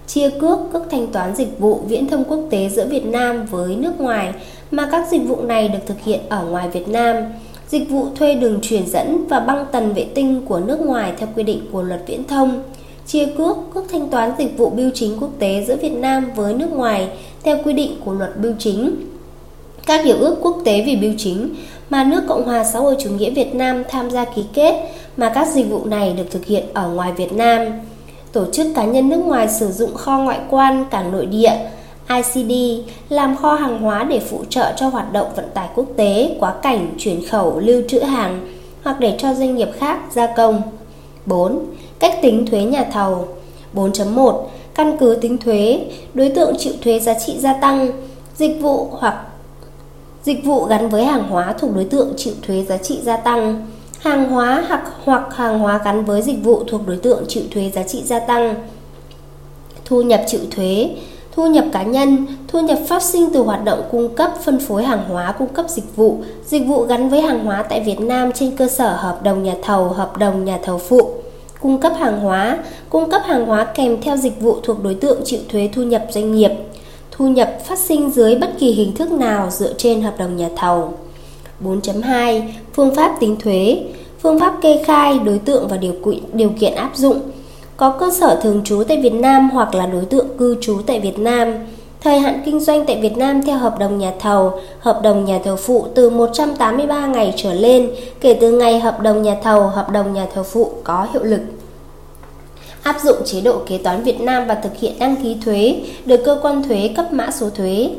chia 0.08 0.30
cước 0.30 0.58
cước 0.74 0.84
thanh 0.92 1.08
toán 1.08 1.36
dịch 1.36 1.60
vụ 1.60 1.80
viễn 1.88 2.08
thông 2.08 2.24
quốc 2.24 2.40
tế 2.50 2.70
giữa 2.70 2.88
Việt 2.88 3.06
Nam 3.06 3.46
với 3.46 3.76
nước 3.76 4.00
ngoài 4.00 4.34
mà 4.72 4.90
các 4.92 5.08
dịch 5.12 5.22
vụ 5.28 5.42
này 5.42 5.68
được 5.68 5.80
thực 5.86 6.02
hiện 6.04 6.20
ở 6.30 6.46
ngoài 6.46 6.70
Việt 6.70 6.88
Nam. 6.88 7.16
Dịch 7.68 7.90
vụ 7.90 8.06
thuê 8.16 8.36
đường 8.36 8.60
truyền 8.62 8.88
dẫn 8.88 9.28
và 9.28 9.40
băng 9.40 9.66
tần 9.72 9.94
vệ 9.94 10.06
tinh 10.16 10.42
của 10.46 10.60
nước 10.60 10.82
ngoài 10.82 11.14
theo 11.18 11.30
quy 11.36 11.44
định 11.44 11.62
của 11.72 11.82
luật 11.82 12.02
viễn 12.08 12.24
thông. 12.24 12.64
Chia 13.08 13.26
cước 13.26 13.58
cước 13.74 13.84
thanh 13.92 14.10
toán 14.10 14.32
dịch 14.38 14.58
vụ 14.58 14.70
bưu 14.70 14.90
chính 14.94 15.18
quốc 15.20 15.30
tế 15.40 15.66
giữa 15.68 15.76
Việt 15.76 15.94
Nam 15.94 16.32
với 16.36 16.54
nước 16.54 16.72
ngoài 16.72 17.10
theo 17.44 17.58
quy 17.64 17.74
định 17.74 17.92
của 18.06 18.14
luật 18.14 18.40
bưu 18.40 18.54
chính. 18.60 18.96
Các 19.86 20.06
hiệp 20.06 20.20
ước 20.20 20.36
quốc 20.42 20.58
tế 20.66 20.84
về 20.88 20.96
bưu 21.02 21.14
chính 21.18 21.50
mà 21.90 22.04
nước 22.04 22.24
Cộng 22.28 22.44
hòa 22.44 22.64
xã 22.64 22.80
hội 22.80 22.96
chủ 23.00 23.10
nghĩa 23.10 23.30
Việt 23.30 23.56
Nam 23.56 23.84
tham 23.90 24.10
gia 24.12 24.26
ký 24.26 24.44
kết 24.54 24.90
mà 25.18 25.32
các 25.36 25.48
dịch 25.48 25.70
vụ 25.70 25.86
này 25.86 26.14
được 26.18 26.26
thực 26.32 26.46
hiện 26.46 26.64
ở 26.74 26.90
ngoài 26.90 27.12
Việt 27.18 27.34
Nam 27.34 27.62
tổ 28.34 28.46
chức 28.52 28.68
cá 28.76 28.86
nhân 28.86 29.10
nước 29.10 29.18
ngoài 29.18 29.50
sử 29.50 29.72
dụng 29.72 29.96
kho 29.96 30.18
ngoại 30.18 30.40
quan 30.50 30.86
cảng 30.92 31.12
nội 31.12 31.26
địa 31.26 31.52
ICD 32.08 32.52
làm 33.10 33.38
kho 33.38 33.54
hàng 33.54 33.80
hóa 33.80 34.04
để 34.04 34.20
phụ 34.20 34.44
trợ 34.50 34.74
cho 34.76 34.88
hoạt 34.88 35.14
động 35.14 35.28
vận 35.36 35.46
tải 35.54 35.70
quốc 35.76 35.86
tế, 35.98 36.36
quá 36.40 36.54
cảnh, 36.62 36.88
chuyển 36.98 37.28
khẩu, 37.28 37.60
lưu 37.60 37.82
trữ 37.88 38.00
hàng 38.00 38.48
hoặc 38.84 39.00
để 39.00 39.16
cho 39.20 39.34
doanh 39.34 39.56
nghiệp 39.56 39.70
khác 39.78 40.00
gia 40.12 40.28
công. 40.28 40.62
4. 41.26 41.60
Cách 42.00 42.20
tính 42.22 42.46
thuế 42.46 42.64
nhà 42.64 42.84
thầu 42.94 43.28
4.1 43.74 44.44
Căn 44.76 44.98
cứ 45.00 45.18
tính 45.22 45.38
thuế, 45.38 45.86
đối 46.14 46.30
tượng 46.30 46.56
chịu 46.58 46.74
thuế 46.84 47.00
giá 47.00 47.14
trị 47.14 47.36
gia 47.40 47.54
tăng, 47.54 47.92
dịch 48.36 48.58
vụ 48.62 48.88
hoặc 48.92 49.16
dịch 50.24 50.46
vụ 50.46 50.64
gắn 50.64 50.90
với 50.90 51.06
hàng 51.06 51.30
hóa 51.30 51.54
thuộc 51.60 51.76
đối 51.76 51.86
tượng 51.86 52.14
chịu 52.18 52.34
thuế 52.42 52.64
giá 52.64 52.78
trị 52.78 53.00
gia 53.04 53.18
tăng 53.18 53.68
hàng 54.04 54.30
hóa 54.30 54.64
hoặc 54.68 54.84
hoặc 55.04 55.36
hàng 55.36 55.60
hóa 55.60 55.82
gắn 55.86 56.06
với 56.06 56.22
dịch 56.22 56.44
vụ 56.44 56.64
thuộc 56.68 56.88
đối 56.88 56.98
tượng 56.98 57.24
chịu 57.28 57.44
thuế 57.52 57.70
giá 57.70 57.84
trị 57.84 58.02
gia 58.06 58.20
tăng. 58.20 58.56
Thu 59.86 60.02
nhập 60.02 60.22
chịu 60.28 60.40
thuế, 60.52 60.90
thu 61.32 61.48
nhập 61.48 61.66
cá 61.72 61.84
nhân, 61.84 62.26
thu 62.48 62.62
nhập 62.62 62.80
phát 62.88 63.04
sinh 63.04 63.30
từ 63.34 63.44
hoạt 63.44 63.64
động 63.66 63.82
cung 63.92 64.16
cấp 64.16 64.32
phân 64.44 64.60
phối 64.60 64.84
hàng 64.84 65.04
hóa, 65.10 65.32
cung 65.32 65.48
cấp 65.48 65.66
dịch 65.70 65.96
vụ, 65.96 66.18
dịch 66.46 66.68
vụ 66.68 66.84
gắn 66.84 67.10
với 67.10 67.22
hàng 67.22 67.46
hóa 67.46 67.64
tại 67.64 67.82
Việt 67.82 68.00
Nam 68.00 68.32
trên 68.32 68.56
cơ 68.56 68.68
sở 68.68 68.96
hợp 68.96 69.24
đồng 69.24 69.44
nhà 69.44 69.54
thầu, 69.64 69.88
hợp 69.88 70.18
đồng 70.18 70.46
nhà 70.46 70.60
thầu 70.64 70.78
phụ, 70.78 71.10
cung 71.62 71.82
cấp 71.82 71.94
hàng 72.00 72.20
hóa, 72.20 72.58
cung 72.90 73.12
cấp 73.12 73.22
hàng 73.26 73.46
hóa 73.46 73.66
kèm 73.66 74.02
theo 74.02 74.18
dịch 74.18 74.42
vụ 74.42 74.58
thuộc 74.64 74.84
đối 74.84 74.96
tượng 74.96 75.22
chịu 75.26 75.40
thuế 75.50 75.70
thu 75.74 75.84
nhập 75.84 76.06
doanh 76.10 76.32
nghiệp, 76.32 76.52
thu 77.12 77.28
nhập 77.28 77.58
phát 77.66 77.80
sinh 77.80 78.12
dưới 78.12 78.36
bất 78.36 78.50
kỳ 78.60 78.72
hình 78.72 78.96
thức 78.96 79.12
nào 79.12 79.50
dựa 79.50 79.74
trên 79.78 80.02
hợp 80.02 80.14
đồng 80.18 80.38
nhà 80.38 80.50
thầu. 80.56 80.94
4.2 81.64 82.42
Phương 82.74 82.96
pháp 82.96 83.16
tính 83.20 83.36
thuế 83.40 83.84
Phương 84.22 84.40
pháp 84.40 84.54
kê 84.62 84.84
khai 84.86 85.20
đối 85.20 85.40
tượng 85.40 85.68
và 85.68 85.78
điều 85.78 85.94
kiện, 86.06 86.20
điều 86.34 86.50
kiện 86.60 86.76
áp 86.76 86.92
dụng 86.96 87.20
Có 87.78 87.90
cơ 87.90 88.12
sở 88.12 88.40
thường 88.44 88.62
trú 88.64 88.84
tại 88.88 89.02
Việt 89.02 89.14
Nam 89.14 89.50
hoặc 89.50 89.76
là 89.76 89.86
đối 89.86 90.06
tượng 90.06 90.28
cư 90.38 90.58
trú 90.62 90.78
tại 90.86 91.00
Việt 91.00 91.20
Nam 91.20 91.54
Thời 92.04 92.20
hạn 92.20 92.42
kinh 92.46 92.60
doanh 92.60 92.86
tại 92.86 93.00
Việt 93.02 93.18
Nam 93.18 93.42
theo 93.42 93.58
hợp 93.58 93.80
đồng 93.80 93.98
nhà 93.98 94.12
thầu, 94.20 94.60
hợp 94.80 95.00
đồng 95.04 95.26
nhà 95.26 95.40
thầu 95.44 95.56
phụ 95.56 95.88
từ 95.96 96.10
183 96.10 97.08
ngày 97.08 97.34
trở 97.38 97.54
lên 97.54 97.92
kể 98.22 98.38
từ 98.42 98.52
ngày 98.52 98.80
hợp 98.80 99.00
đồng 99.00 99.22
nhà 99.22 99.36
thầu, 99.44 99.68
hợp 99.68 99.90
đồng 99.90 100.14
nhà 100.14 100.28
thầu 100.34 100.44
phụ 100.44 100.72
có 100.84 101.08
hiệu 101.14 101.24
lực. 101.24 101.42
Áp 102.84 102.96
dụng 103.04 103.18
chế 103.26 103.42
độ 103.42 103.62
kế 103.68 103.78
toán 103.78 104.04
Việt 104.04 104.22
Nam 104.22 104.48
và 104.48 104.56
thực 104.56 104.78
hiện 104.80 105.00
đăng 105.00 105.16
ký 105.16 105.38
thuế 105.46 105.82
được 106.06 106.22
cơ 106.26 106.40
quan 106.42 106.64
thuế 106.64 106.90
cấp 106.96 107.14
mã 107.14 107.32
số 107.32 107.50
thuế. 107.50 107.90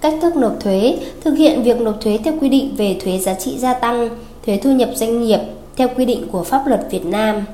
Cách 0.00 0.14
thức 0.22 0.36
nộp 0.36 0.60
thuế, 0.60 0.98
thực 1.20 1.34
hiện 1.34 1.62
việc 1.62 1.80
nộp 1.80 2.00
thuế 2.00 2.18
theo 2.24 2.34
quy 2.40 2.48
định 2.48 2.74
về 2.76 2.96
thuế 3.04 3.18
giá 3.18 3.34
trị 3.34 3.58
gia 3.58 3.74
tăng, 3.74 4.08
thuế 4.46 4.56
thu 4.56 4.70
nhập 4.70 4.88
doanh 4.94 5.22
nghiệp 5.22 5.40
theo 5.76 5.88
quy 5.96 6.04
định 6.04 6.28
của 6.32 6.42
pháp 6.42 6.66
luật 6.66 6.80
Việt 6.90 7.06
Nam. 7.06 7.44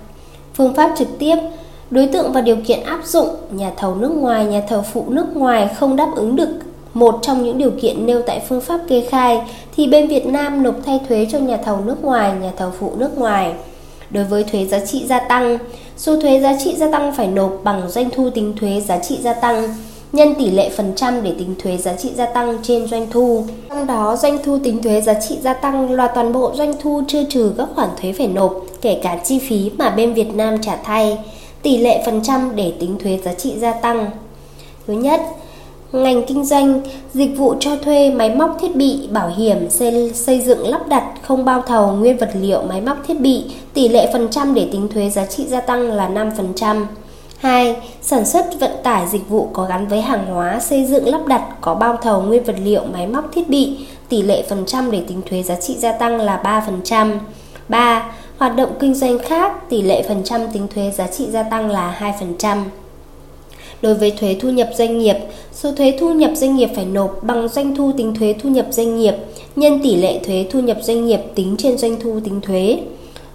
Phương 0.54 0.74
pháp 0.74 0.94
trực 0.98 1.08
tiếp, 1.18 1.36
đối 1.90 2.06
tượng 2.06 2.32
và 2.32 2.40
điều 2.40 2.56
kiện 2.66 2.82
áp 2.82 3.00
dụng, 3.04 3.28
nhà 3.50 3.72
thầu 3.76 3.94
nước 3.94 4.12
ngoài, 4.16 4.44
nhà 4.44 4.62
thầu 4.68 4.82
phụ 4.92 5.04
nước 5.08 5.36
ngoài 5.36 5.68
không 5.76 5.96
đáp 5.96 6.08
ứng 6.16 6.36
được 6.36 6.48
một 6.94 7.18
trong 7.22 7.44
những 7.44 7.58
điều 7.58 7.70
kiện 7.82 8.06
nêu 8.06 8.22
tại 8.26 8.42
phương 8.48 8.60
pháp 8.60 8.80
kê 8.88 9.06
khai 9.10 9.40
thì 9.76 9.86
bên 9.86 10.08
Việt 10.08 10.26
Nam 10.26 10.62
nộp 10.62 10.74
thay 10.86 11.00
thuế 11.08 11.26
cho 11.32 11.38
nhà 11.38 11.56
thầu 11.56 11.80
nước 11.80 12.04
ngoài, 12.04 12.32
nhà 12.42 12.50
thầu 12.56 12.70
phụ 12.78 12.92
nước 12.96 13.18
ngoài. 13.18 13.52
Đối 14.10 14.24
với 14.24 14.44
thuế 14.44 14.66
giá 14.66 14.80
trị 14.86 15.04
gia 15.06 15.18
tăng, 15.18 15.58
số 15.96 16.20
thuế 16.20 16.40
giá 16.40 16.56
trị 16.64 16.74
gia 16.76 16.90
tăng 16.90 17.14
phải 17.14 17.26
nộp 17.26 17.60
bằng 17.64 17.90
doanh 17.90 18.10
thu 18.10 18.30
tính 18.30 18.54
thuế 18.60 18.80
giá 18.80 18.98
trị 18.98 19.18
gia 19.22 19.32
tăng 19.32 19.74
nhân 20.12 20.34
tỷ 20.34 20.50
lệ 20.50 20.70
phần 20.70 20.92
trăm 20.96 21.22
để 21.22 21.32
tính 21.38 21.54
thuế 21.58 21.76
giá 21.76 21.92
trị 21.92 22.10
gia 22.16 22.26
tăng 22.26 22.58
trên 22.62 22.86
doanh 22.86 23.06
thu. 23.10 23.44
Trong 23.68 23.86
đó, 23.86 24.16
doanh 24.16 24.38
thu 24.44 24.58
tính 24.64 24.82
thuế 24.82 25.00
giá 25.00 25.14
trị 25.14 25.38
gia 25.42 25.54
tăng 25.54 25.90
là 25.90 26.08
toàn 26.08 26.32
bộ 26.32 26.52
doanh 26.54 26.74
thu 26.80 27.02
chưa 27.08 27.24
trừ 27.24 27.52
các 27.58 27.68
khoản 27.74 27.88
thuế 28.02 28.12
phải 28.12 28.26
nộp, 28.26 28.54
kể 28.80 29.00
cả 29.02 29.18
chi 29.24 29.38
phí 29.38 29.70
mà 29.78 29.90
bên 29.90 30.14
Việt 30.14 30.34
Nam 30.34 30.62
trả 30.62 30.76
thay. 30.76 31.18
Tỷ 31.62 31.76
lệ 31.76 32.02
phần 32.06 32.20
trăm 32.22 32.56
để 32.56 32.72
tính 32.80 32.96
thuế 33.02 33.18
giá 33.24 33.34
trị 33.34 33.54
gia 33.58 33.72
tăng. 33.72 34.10
Thứ 34.86 34.92
nhất, 34.94 35.20
ngành 35.92 36.22
kinh 36.26 36.44
doanh, 36.44 36.80
dịch 37.14 37.36
vụ 37.36 37.54
cho 37.60 37.76
thuê 37.76 38.10
máy 38.10 38.34
móc 38.34 38.56
thiết 38.60 38.76
bị, 38.76 39.08
bảo 39.10 39.32
hiểm, 39.36 39.70
xây, 39.70 40.10
xây 40.14 40.40
dựng 40.40 40.68
lắp 40.68 40.88
đặt, 40.88 41.04
không 41.22 41.44
bao 41.44 41.62
thầu, 41.62 41.92
nguyên 41.92 42.16
vật 42.16 42.30
liệu, 42.34 42.62
máy 42.62 42.80
móc 42.80 42.96
thiết 43.06 43.20
bị, 43.20 43.44
tỷ 43.74 43.88
lệ 43.88 44.10
phần 44.12 44.28
trăm 44.30 44.54
để 44.54 44.68
tính 44.72 44.88
thuế 44.94 45.10
giá 45.10 45.26
trị 45.26 45.44
gia 45.48 45.60
tăng 45.60 45.92
là 45.92 46.08
5%. 46.08 46.84
2. 47.42 47.76
Sản 48.02 48.26
xuất 48.26 48.60
vận 48.60 48.70
tải 48.82 49.06
dịch 49.08 49.28
vụ 49.28 49.48
có 49.52 49.64
gắn 49.64 49.88
với 49.88 50.00
hàng 50.00 50.26
hóa, 50.26 50.60
xây 50.60 50.84
dựng 50.84 51.08
lắp 51.08 51.26
đặt 51.26 51.42
có 51.60 51.74
bao 51.74 51.96
thầu 52.02 52.22
nguyên 52.22 52.44
vật 52.44 52.56
liệu, 52.64 52.82
máy 52.92 53.06
móc 53.06 53.32
thiết 53.32 53.48
bị, 53.48 53.76
tỷ 54.08 54.22
lệ 54.22 54.42
phần 54.48 54.64
trăm 54.66 54.90
để 54.90 55.02
tính 55.08 55.20
thuế 55.30 55.42
giá 55.42 55.54
trị 55.60 55.76
gia 55.78 55.92
tăng 55.92 56.20
là 56.20 56.62
3%. 56.84 57.18
3. 57.68 58.12
Hoạt 58.38 58.56
động 58.56 58.70
kinh 58.80 58.94
doanh 58.94 59.18
khác, 59.18 59.68
tỷ 59.68 59.82
lệ 59.82 60.02
phần 60.08 60.22
trăm 60.24 60.40
tính 60.52 60.66
thuế 60.74 60.90
giá 60.90 61.06
trị 61.06 61.26
gia 61.30 61.42
tăng 61.42 61.70
là 61.70 62.14
2%. 62.38 62.62
Đối 63.82 63.94
với 63.94 64.10
thuế 64.10 64.36
thu 64.40 64.50
nhập 64.50 64.68
doanh 64.74 64.98
nghiệp, 64.98 65.16
số 65.52 65.72
thuế 65.72 65.96
thu 66.00 66.14
nhập 66.14 66.30
doanh 66.34 66.56
nghiệp 66.56 66.68
phải 66.76 66.84
nộp 66.84 67.22
bằng 67.22 67.48
doanh 67.48 67.76
thu 67.76 67.92
tính 67.96 68.14
thuế 68.14 68.34
thu 68.42 68.48
nhập 68.48 68.66
doanh 68.70 68.98
nghiệp 68.98 69.14
nhân 69.56 69.80
tỷ 69.82 69.96
lệ 69.96 70.20
thuế 70.26 70.46
thu 70.50 70.60
nhập 70.60 70.76
doanh 70.82 71.06
nghiệp 71.06 71.20
tính 71.34 71.54
trên 71.58 71.78
doanh 71.78 72.00
thu 72.00 72.20
tính 72.24 72.40
thuế. 72.40 72.78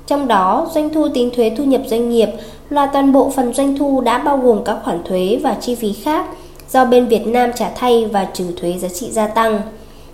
Trong 0.07 0.27
đó, 0.27 0.69
doanh 0.73 0.89
thu 0.89 1.07
tính 1.13 1.29
thuế 1.35 1.51
thu 1.57 1.63
nhập 1.63 1.81
doanh 1.87 2.09
nghiệp 2.09 2.29
là 2.69 2.85
toàn 2.85 3.11
bộ 3.11 3.29
phần 3.35 3.53
doanh 3.53 3.77
thu 3.77 4.01
đã 4.01 4.17
bao 4.17 4.37
gồm 4.37 4.63
các 4.63 4.77
khoản 4.83 5.03
thuế 5.03 5.39
và 5.43 5.55
chi 5.61 5.75
phí 5.75 5.93
khác 5.93 6.25
do 6.71 6.85
bên 6.85 7.07
Việt 7.07 7.27
Nam 7.27 7.51
trả 7.55 7.69
thay 7.75 8.05
và 8.05 8.27
trừ 8.33 8.45
thuế 8.57 8.77
giá 8.77 8.87
trị 8.87 9.11
gia 9.11 9.27
tăng. 9.27 9.61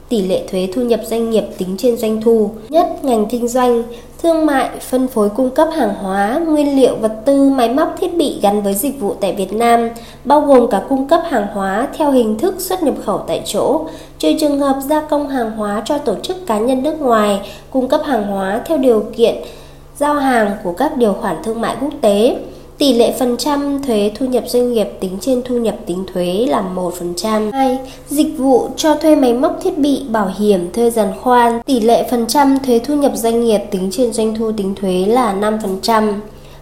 Tỷ 0.10 0.22
lệ 0.22 0.44
thuế 0.52 0.70
thu 0.74 0.82
nhập 0.82 1.00
doanh 1.06 1.30
nghiệp 1.30 1.44
tính 1.58 1.76
trên 1.78 1.98
doanh 1.98 2.22
thu. 2.22 2.50
Nhất 2.70 2.88
ngành 3.04 3.26
kinh 3.26 3.48
doanh, 3.48 3.84
thương 4.24 4.46
mại, 4.46 4.70
phân 4.80 5.08
phối 5.08 5.30
cung 5.30 5.50
cấp 5.50 5.68
hàng 5.76 5.94
hóa, 5.96 6.42
nguyên 6.48 6.76
liệu, 6.76 6.96
vật 6.96 7.22
tư, 7.26 7.50
máy 7.50 7.70
móc, 7.70 7.96
thiết 8.00 8.16
bị 8.16 8.40
gắn 8.42 8.62
với 8.62 8.74
dịch 8.74 9.00
vụ 9.00 9.14
tại 9.22 9.34
Việt 9.34 9.54
Nam, 9.54 9.90
bao 10.26 10.42
gồm 10.42 10.70
cả 10.70 10.82
cung 10.90 11.08
cấp 11.08 11.22
hàng 11.26 11.48
hóa 11.54 11.88
theo 11.98 12.12
hình 12.12 12.38
thức 12.38 12.56
xuất 12.60 12.84
nhập 12.84 12.94
khẩu 13.06 13.18
tại 13.18 13.42
chỗ, 13.46 13.82
trừ 14.20 14.30
trường 14.40 14.60
hợp 14.60 14.80
gia 14.90 15.02
công 15.02 15.30
hàng 15.30 15.52
hóa 15.52 15.82
cho 15.86 15.98
tổ 15.98 16.16
chức 16.24 16.48
cá 16.48 16.58
nhân 16.58 16.84
nước 16.84 17.02
ngoài, 17.02 17.42
cung 17.72 17.88
cấp 17.88 18.02
hàng 18.06 18.24
hóa 18.24 18.62
theo 18.66 18.78
điều 18.78 19.06
kiện 19.18 19.36
giao 20.00 20.14
hàng 20.14 20.52
của 20.64 20.74
các 20.74 20.98
điều 20.98 21.14
khoản 21.14 21.36
thương 21.44 21.62
mại 21.62 21.76
quốc 21.82 21.94
tế. 22.02 22.38
Tỷ 22.78 22.94
lệ 22.94 23.16
phần 23.20 23.38
trăm 23.38 23.84
thuế 23.84 24.12
thu 24.16 24.26
nhập 24.26 24.44
doanh 24.48 24.74
nghiệp 24.74 24.88
tính 25.00 25.18
trên 25.22 25.42
thu 25.46 25.56
nhập 25.56 25.76
tính 25.86 26.04
thuế 26.14 26.46
là 26.50 26.64
1%. 26.76 27.52
2. 27.52 27.78
Dịch 28.08 28.38
vụ 28.38 28.70
cho 28.78 28.96
thuê 28.96 29.16
máy 29.16 29.34
móc 29.34 29.60
thiết 29.64 29.78
bị, 29.78 30.04
bảo 30.10 30.32
hiểm, 30.38 30.72
thuê 30.74 30.90
giàn 30.90 31.14
khoan, 31.22 31.62
tỷ 31.66 31.80
lệ 31.80 32.08
phần 32.12 32.28
trăm 32.28 32.58
thuế 32.66 32.80
thu 32.80 32.96
nhập 32.96 33.12
doanh 33.16 33.44
nghiệp 33.44 33.60
tính 33.72 33.90
trên 33.92 34.14
doanh 34.14 34.36
thu 34.36 34.52
tính 34.52 34.76
thuế 34.76 35.06
là 35.06 35.34
5%. 35.34 36.14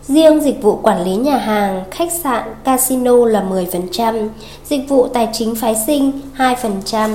Riêng 0.07 0.41
dịch 0.41 0.61
vụ 0.61 0.75
quản 0.75 1.03
lý 1.03 1.15
nhà 1.15 1.37
hàng, 1.37 1.83
khách 1.91 2.11
sạn, 2.11 2.43
casino 2.63 3.25
là 3.25 3.43
10%, 3.51 4.29
dịch 4.65 4.89
vụ 4.89 5.07
tài 5.07 5.29
chính 5.33 5.55
phái 5.55 5.75
sinh 5.87 6.11
2%. 6.37 7.09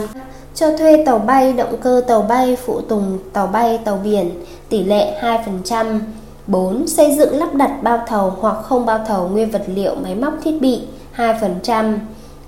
Cho 0.57 0.77
thuê 0.77 1.03
tàu 1.07 1.19
bay, 1.19 1.53
động 1.53 1.77
cơ 1.83 2.03
tàu 2.07 2.23
bay, 2.23 2.57
phụ 2.67 2.81
tùng 2.81 3.19
tàu 3.33 3.47
bay, 3.47 3.79
tàu 3.85 4.01
biển, 4.05 4.31
tỷ 4.69 4.85
lệ 4.85 5.21
2%. 5.21 6.01
4. 6.47 6.87
Xây 6.87 7.17
dựng 7.17 7.39
lắp 7.39 7.55
đặt 7.55 7.83
bao 7.83 8.05
thầu 8.07 8.35
hoặc 8.41 8.57
không 8.63 8.87
bao 8.87 9.05
thầu 9.09 9.29
nguyên 9.29 9.51
vật 9.51 9.63
liệu 9.67 9.95
máy 9.95 10.15
móc 10.15 10.35
thiết 10.45 10.61
bị 10.61 10.83
2%. 11.17 11.99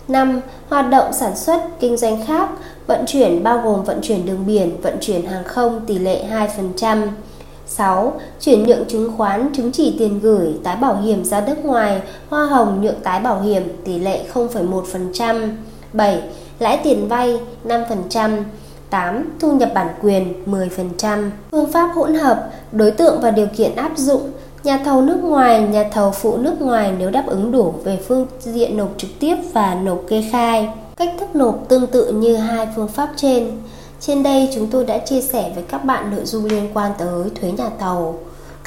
5. 0.09 0.41
Hoạt 0.69 0.91
động 0.91 1.13
sản 1.13 1.37
xuất, 1.37 1.61
kinh 1.81 1.97
doanh 1.97 2.27
khác, 2.27 2.49
vận 2.87 3.05
chuyển 3.07 3.43
bao 3.43 3.61
gồm 3.65 3.85
vận 3.85 3.99
chuyển 4.03 4.27
đường 4.27 4.47
biển, 4.47 4.81
vận 4.83 4.97
chuyển 5.01 5.27
hàng 5.27 5.45
không 5.45 5.81
tỷ 5.87 5.99
lệ 5.99 6.25
2%. 6.79 7.09
6. 7.67 8.21
Chuyển 8.41 8.67
nhượng 8.67 8.85
chứng 8.89 9.13
khoán, 9.17 9.51
chứng 9.55 9.73
chỉ 9.73 9.97
tiền 9.99 10.21
gửi, 10.21 10.49
tái 10.65 10.77
bảo 10.77 10.97
hiểm 10.97 11.25
ra 11.25 11.41
nước 11.41 11.65
ngoài, 11.65 12.01
hoa 12.29 12.47
hồng 12.47 12.83
nhượng 12.83 13.01
tái 13.03 13.21
bảo 13.21 13.41
hiểm 13.41 13.63
tỷ 13.85 13.99
lệ 13.99 14.25
0,1%. 14.35 15.49
7. 15.93 16.23
Lãi 16.59 16.81
tiền 16.85 17.09
vay 17.09 17.41
5%. 17.65 18.43
8. 18.91 19.25
Thu 19.41 19.53
nhập 19.53 19.71
bản 19.75 19.89
quyền 20.03 20.45
10%. 20.47 21.31
Phương 21.51 21.73
pháp 21.73 21.87
hỗn 21.95 22.15
hợp, 22.15 22.51
đối 22.73 22.91
tượng 22.91 23.21
và 23.21 23.31
điều 23.31 23.47
kiện 23.57 23.77
áp 23.77 23.93
dụng 23.97 24.31
Nhà 24.65 24.79
thầu 24.85 25.03
nước 25.03 25.25
ngoài, 25.25 25.63
nhà 25.63 25.85
thầu 25.93 26.11
phụ 26.11 26.37
nước 26.37 26.61
ngoài 26.61 26.93
nếu 26.99 27.11
đáp 27.11 27.25
ứng 27.27 27.53
đủ 27.53 27.75
về 27.85 27.99
phương 28.09 28.27
diện 28.41 28.77
nộp 28.77 28.89
trực 28.99 29.11
tiếp 29.21 29.37
và 29.53 29.75
nộp 29.75 30.03
kê 30.09 30.25
khai. 30.33 30.69
Cách 30.97 31.15
thức 31.21 31.37
nộp 31.37 31.69
tương 31.69 31.87
tự 31.87 32.13
như 32.13 32.37
hai 32.37 32.69
phương 32.77 32.89
pháp 32.89 33.09
trên. 33.17 33.51
Trên 34.01 34.23
đây 34.23 34.49
chúng 34.55 34.67
tôi 34.67 34.85
đã 34.85 34.99
chia 34.99 35.21
sẻ 35.21 35.53
với 35.55 35.65
các 35.65 35.85
bạn 35.85 36.11
nội 36.11 36.25
dung 36.25 36.45
liên 36.45 36.71
quan 36.75 36.93
tới 36.99 37.31
thuế 37.41 37.53
nhà 37.53 37.71
thầu. 37.79 38.19